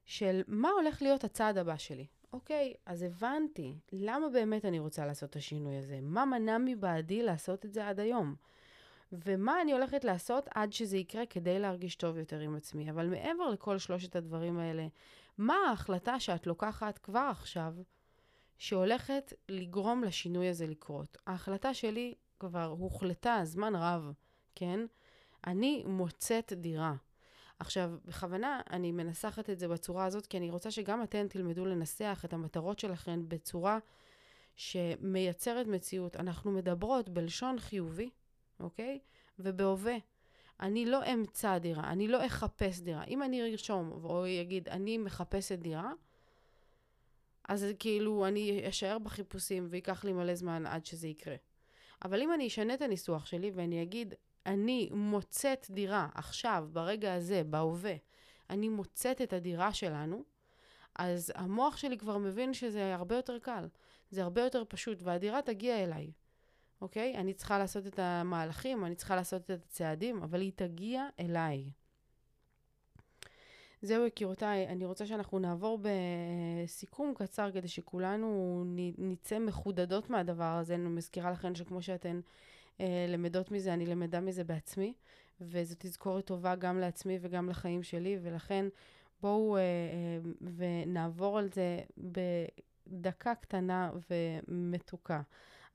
של 0.06 0.42
מה 0.48 0.70
הולך 0.70 1.02
להיות 1.02 1.24
הצעד 1.24 1.58
הבא 1.58 1.78
שלי. 1.78 2.06
אוקיי, 2.34 2.74
אז 2.86 3.02
הבנתי 3.02 3.76
למה 3.92 4.30
באמת 4.30 4.66
אני 4.66 4.80
רוצה 4.80 5.06
לעשות 5.06 5.30
את 5.30 5.36
השינוי 5.36 5.78
הזה. 5.78 6.00
מה 6.02 6.26
מנע 6.26 6.58
מבעדי 6.58 7.24
לעשות 7.24 7.66
את 7.66 7.74
זה 7.74 7.88
עד 7.88 8.00
היום? 8.00 8.36
ומה 9.12 9.62
אני 9.62 9.74
הולכת 9.74 10.04
לעשות 10.04 10.50
עד 10.56 10.74
שזה 10.74 10.98
יקרה 10.98 11.26
כדי 11.26 11.60
להרגיש 11.60 11.96
טוב 11.96 12.18
יותר 12.18 12.40
עם 12.40 12.56
עצמי. 12.56 12.90
אבל 12.90 13.08
מעבר 13.08 13.50
לכל 13.50 13.78
שלושת 13.78 14.16
הדברים 14.16 14.60
האלה, 14.60 14.88
מה 15.38 15.56
ההחלטה 15.70 16.20
שאת 16.20 16.48
לוקחת 16.48 16.98
כבר 16.98 17.28
עכשיו, 17.32 17.74
שהולכת 18.58 19.34
לגרום 19.50 20.04
לשינוי 20.04 20.50
הזה 20.50 20.68
לקרות? 20.68 21.18
ההחלטה 21.28 21.74
שלי 21.74 22.14
כבר 22.40 22.66
הוחלטה 22.66 23.40
זמן 23.44 23.76
רב, 23.76 24.12
כן? 24.56 24.80
אני 25.48 25.84
מוצאת 25.88 26.54
דירה. 26.54 26.94
עכשיו, 27.64 27.92
בכוונה 28.06 28.62
אני 28.70 28.92
מנסחת 28.92 29.50
את 29.50 29.60
זה 29.60 29.68
בצורה 29.68 30.06
הזאת, 30.06 30.26
כי 30.26 30.38
אני 30.38 30.50
רוצה 30.50 30.72
שגם 30.72 31.04
אתן 31.04 31.28
תלמדו 31.28 31.66
לנסח 31.66 32.22
את 32.26 32.34
המטרות 32.34 32.80
שלכן 32.80 33.20
בצורה 33.28 33.80
שמייצרת 34.56 35.68
מציאות. 35.68 36.16
אנחנו 36.16 36.52
מדברות 36.52 37.10
בלשון 37.10 37.60
חיובי, 37.60 38.10
אוקיי? 38.60 39.00
ובהווה. 39.40 39.96
אני 40.60 40.86
לא 40.86 41.14
אמצא 41.14 41.58
דירה, 41.58 41.90
אני 41.90 42.08
לא 42.08 42.26
אחפש 42.26 42.80
דירה. 42.80 43.04
אם 43.04 43.24
אני 43.24 43.52
ארשום 43.52 43.92
או 43.92 44.26
אגיד, 44.42 44.70
אני 44.70 44.98
מחפשת 44.98 45.60
דירה, 45.60 45.92
אז 47.48 47.66
כאילו 47.80 48.28
אני 48.28 48.70
אשאר 48.70 49.00
בחיפושים 49.00 49.68
וייקח 49.70 50.04
לי 50.04 50.14
מלא 50.14 50.36
זמן 50.36 50.66
עד 50.66 50.86
שזה 50.86 51.08
יקרה. 51.08 51.36
אבל 52.06 52.22
אם 52.22 52.34
אני 52.34 52.48
אשנה 52.48 52.74
את 52.74 52.82
הניסוח 52.82 53.26
שלי 53.26 53.52
ואני 53.56 53.82
אגיד, 53.82 54.14
אני 54.46 54.90
מוצאת 54.94 55.68
דירה 55.70 56.08
עכשיו, 56.16 56.68
ברגע 56.72 57.14
הזה, 57.14 57.44
בהווה, 57.44 57.96
אני 58.50 58.70
מוצאת 58.70 59.22
את 59.22 59.34
הדירה 59.34 59.74
שלנו, 59.74 60.24
אז 60.96 61.32
המוח 61.36 61.78
שלי 61.78 61.98
כבר 61.98 62.18
מבין 62.18 62.54
שזה 62.54 62.96
הרבה 62.96 63.16
יותר 63.16 63.40
קל. 63.40 63.68
זה 64.12 64.24
הרבה 64.24 64.42
יותר 64.42 64.64
פשוט, 64.70 64.98
והדירה 65.04 65.42
תגיע 65.42 65.84
אליי. 65.84 66.12
אוקיי? 66.82 67.16
אני 67.18 67.34
צריכה 67.34 67.60
לעשות 67.60 67.88
את 67.88 68.00
המהלכים, 68.00 68.86
אני 68.86 68.96
צריכה 68.96 69.16
לעשות 69.16 69.42
את 69.42 69.50
הצעדים, 69.50 70.24
אבל 70.24 70.42
היא 70.42 70.52
תגיע 70.56 71.08
אליי. 71.20 71.70
זהו, 73.82 74.06
יקירותיי, 74.06 74.68
אני 74.68 74.86
רוצה 74.86 75.06
שאנחנו 75.06 75.40
נעבור 75.40 75.80
בסיכום 75.82 77.14
קצר 77.16 77.52
כדי 77.52 77.68
שכולנו 77.68 78.64
נצא 78.98 79.40
מחודדות 79.40 80.10
מהדבר 80.10 80.44
הזה. 80.44 80.76
אני 80.76 80.90
מזכירה 80.90 81.32
לכן 81.32 81.56
שכמו 81.56 81.82
שאתן 81.82 82.20
למדות 83.08 83.52
מזה, 83.52 83.74
אני 83.74 83.86
למדה 83.86 84.20
מזה 84.20 84.44
בעצמי, 84.44 84.94
וזו 85.42 85.76
תזכורת 85.80 86.26
טובה 86.26 86.56
גם 86.56 86.80
לעצמי 86.80 87.18
וגם 87.22 87.50
לחיים 87.50 87.84
שלי, 87.84 88.18
ולכן 88.22 88.66
בואו 89.22 89.58
אה, 89.58 89.62
אה, 89.62 90.32
ונעבור 90.56 91.40
על 91.40 91.50
זה 91.54 91.80
בדקה 91.98 93.36
קטנה 93.36 93.92
ומתוקה. 94.10 95.22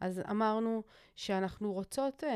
אז 0.01 0.23
אמרנו 0.31 0.83
שאנחנו 1.17 1.73
רוצות 1.73 2.25
אה, 2.25 2.31
אה, 2.31 2.35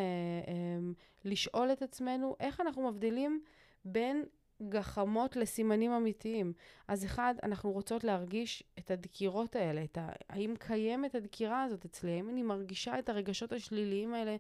לשאול 1.25 1.73
את 1.73 1.83
עצמנו 1.83 2.37
איך 2.41 2.61
אנחנו 2.61 2.91
מבדילים 2.91 3.43
בין 3.85 4.25
גחמות 4.69 5.37
לסימנים 5.37 5.93
אמיתיים. 5.93 6.53
אז 6.89 7.05
אחד, 7.05 7.35
אנחנו 7.43 7.73
רוצות 7.73 8.05
להרגיש 8.05 8.63
את 8.79 8.91
הדקירות 8.91 9.57
האלה, 9.57 9.85
את 9.85 9.99
ה... 9.99 10.09
האם 10.29 10.55
קיימת 10.59 11.15
הדקירה 11.15 11.63
הזאת 11.63 11.85
אצלי, 11.85 12.11
האם 12.11 12.29
אני 12.29 12.43
מרגישה 12.43 12.99
את 12.99 13.09
הרגשות 13.09 13.53
השליליים 13.53 14.15
האלה 14.15 14.37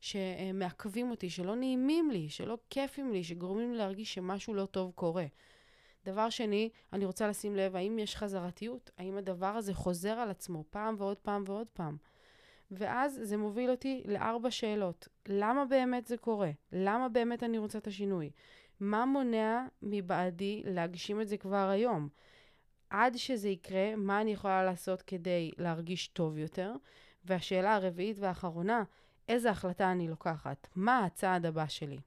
שמעכבים 0.00 1.10
אותי, 1.10 1.30
שלא 1.30 1.56
נעימים 1.56 2.10
לי, 2.10 2.28
שלא 2.28 2.58
כיפים 2.70 3.12
לי, 3.12 3.24
שגורמים 3.24 3.72
לי 3.72 3.78
להרגיש 3.78 4.14
שמשהו 4.14 4.54
לא 4.54 4.66
טוב 4.66 4.92
קורה. 4.94 5.26
דבר 6.04 6.30
שני, 6.30 6.70
אני 6.92 7.04
רוצה 7.04 7.28
לשים 7.28 7.56
לב, 7.56 7.76
האם 7.76 7.98
יש 7.98 8.16
חזרתיות? 8.16 8.90
האם 8.98 9.16
הדבר 9.16 9.46
הזה 9.56 9.74
חוזר 9.74 10.12
על 10.12 10.30
עצמו 10.30 10.64
פעם 10.70 10.94
ועוד 10.98 11.16
פעם 11.16 11.44
ועוד 11.46 11.66
פעם? 11.72 11.96
ואז 12.70 13.20
זה 13.22 13.36
מוביל 13.36 13.70
אותי 13.70 14.02
לארבע 14.04 14.50
שאלות. 14.50 15.08
למה 15.28 15.64
באמת 15.64 16.06
זה 16.06 16.16
קורה? 16.16 16.50
למה 16.72 17.08
באמת 17.08 17.42
אני 17.42 17.58
רוצה 17.58 17.78
את 17.78 17.86
השינוי? 17.86 18.30
מה 18.80 19.06
מונע 19.06 19.66
מבעדי 19.82 20.62
להגשים 20.64 21.20
את 21.20 21.28
זה 21.28 21.36
כבר 21.36 21.68
היום? 21.68 22.08
עד 22.90 23.16
שזה 23.16 23.48
יקרה, 23.48 23.96
מה 23.96 24.20
אני 24.20 24.32
יכולה 24.32 24.64
לעשות 24.64 25.02
כדי 25.02 25.50
להרגיש 25.58 26.08
טוב 26.08 26.38
יותר? 26.38 26.74
והשאלה 27.24 27.74
הרביעית 27.74 28.18
והאחרונה, 28.18 28.82
איזה 29.28 29.50
החלטה 29.50 29.92
אני 29.92 30.08
לוקחת? 30.08 30.68
מה 30.74 31.04
הצעד 31.04 31.46
הבא 31.46 31.66
שלי? 31.66 31.98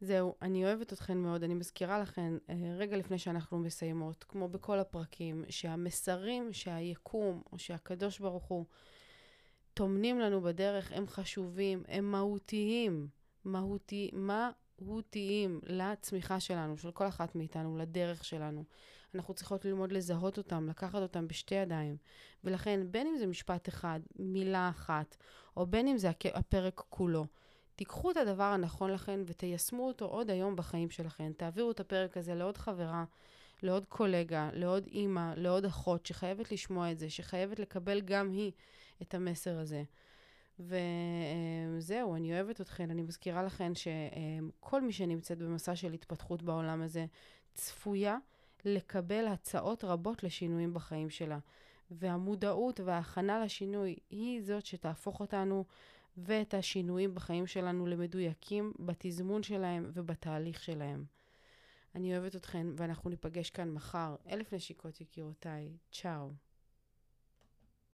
זהו, 0.00 0.34
אני 0.42 0.64
אוהבת 0.64 0.92
אתכן 0.92 1.18
מאוד. 1.18 1.42
אני 1.44 1.54
מזכירה 1.54 1.98
לכן, 1.98 2.32
אה, 2.50 2.54
רגע 2.76 2.96
לפני 2.96 3.18
שאנחנו 3.18 3.58
מסיימות, 3.58 4.24
כמו 4.24 4.48
בכל 4.48 4.78
הפרקים, 4.78 5.44
שהמסרים 5.48 6.52
שהיקום 6.52 7.42
או 7.52 7.58
שהקדוש 7.58 8.18
ברוך 8.18 8.44
הוא 8.44 8.66
טומנים 9.74 10.20
לנו 10.20 10.40
בדרך, 10.40 10.92
הם 10.92 11.06
חשובים, 11.06 11.82
הם 11.88 12.10
מהותיים, 12.12 13.08
מהותי, 13.44 14.10
מהותיים 14.78 15.60
לצמיחה 15.66 16.40
שלנו, 16.40 16.78
של 16.78 16.90
כל 16.90 17.08
אחת 17.08 17.34
מאיתנו, 17.34 17.76
לדרך 17.76 18.24
שלנו. 18.24 18.64
אנחנו 19.14 19.34
צריכות 19.34 19.64
ללמוד 19.64 19.92
לזהות 19.92 20.38
אותם, 20.38 20.68
לקחת 20.68 21.02
אותם 21.02 21.28
בשתי 21.28 21.54
ידיים. 21.54 21.96
ולכן, 22.44 22.80
בין 22.90 23.06
אם 23.06 23.18
זה 23.18 23.26
משפט 23.26 23.68
אחד, 23.68 24.00
מילה 24.18 24.68
אחת, 24.68 25.16
או 25.56 25.66
בין 25.66 25.88
אם 25.88 25.98
זה 25.98 26.10
הפרק 26.34 26.82
כולו, 26.88 27.26
תיקחו 27.76 28.10
את 28.10 28.16
הדבר 28.16 28.42
הנכון 28.44 28.90
לכן 28.90 29.20
ותיישמו 29.26 29.86
אותו 29.86 30.04
עוד 30.04 30.30
היום 30.30 30.56
בחיים 30.56 30.90
שלכן. 30.90 31.32
תעבירו 31.32 31.70
את 31.70 31.80
הפרק 31.80 32.16
הזה 32.16 32.34
לעוד 32.34 32.56
חברה, 32.56 33.04
לעוד 33.62 33.86
קולגה, 33.86 34.50
לעוד 34.52 34.86
אימא, 34.86 35.32
לעוד 35.36 35.64
אחות 35.64 36.06
שחייבת 36.06 36.52
לשמוע 36.52 36.92
את 36.92 36.98
זה, 36.98 37.10
שחייבת 37.10 37.58
לקבל 37.58 38.00
גם 38.00 38.30
היא 38.30 38.52
את 39.02 39.14
המסר 39.14 39.58
הזה. 39.58 39.82
וזהו, 40.60 42.14
אני 42.14 42.32
אוהבת 42.32 42.60
אתכן. 42.60 42.90
אני 42.90 43.02
מזכירה 43.02 43.42
לכן 43.42 43.72
שכל 43.74 44.82
מי 44.82 44.92
שנמצאת 44.92 45.38
במסע 45.38 45.76
של 45.76 45.92
התפתחות 45.92 46.42
בעולם 46.42 46.82
הזה 46.82 47.06
צפויה 47.54 48.18
לקבל 48.64 49.26
הצעות 49.26 49.84
רבות 49.84 50.22
לשינויים 50.22 50.74
בחיים 50.74 51.10
שלה. 51.10 51.38
והמודעות 51.90 52.80
וההכנה 52.80 53.44
לשינוי 53.44 53.96
היא 54.10 54.42
זאת 54.42 54.66
שתהפוך 54.66 55.20
אותנו 55.20 55.64
ואת 56.16 56.54
השינויים 56.54 57.14
בחיים 57.14 57.46
שלנו 57.46 57.86
למדויקים 57.86 58.72
בתזמון 58.78 59.42
שלהם 59.42 59.90
ובתהליך 59.94 60.62
שלהם. 60.62 61.04
אני 61.94 62.18
אוהבת 62.18 62.36
אתכן, 62.36 62.66
ואנחנו 62.76 63.10
ניפגש 63.10 63.50
כאן 63.50 63.70
מחר. 63.70 64.16
אלף 64.28 64.52
נשיקות 64.52 65.00
יקירותיי. 65.00 65.68
צ'או. 65.92 66.30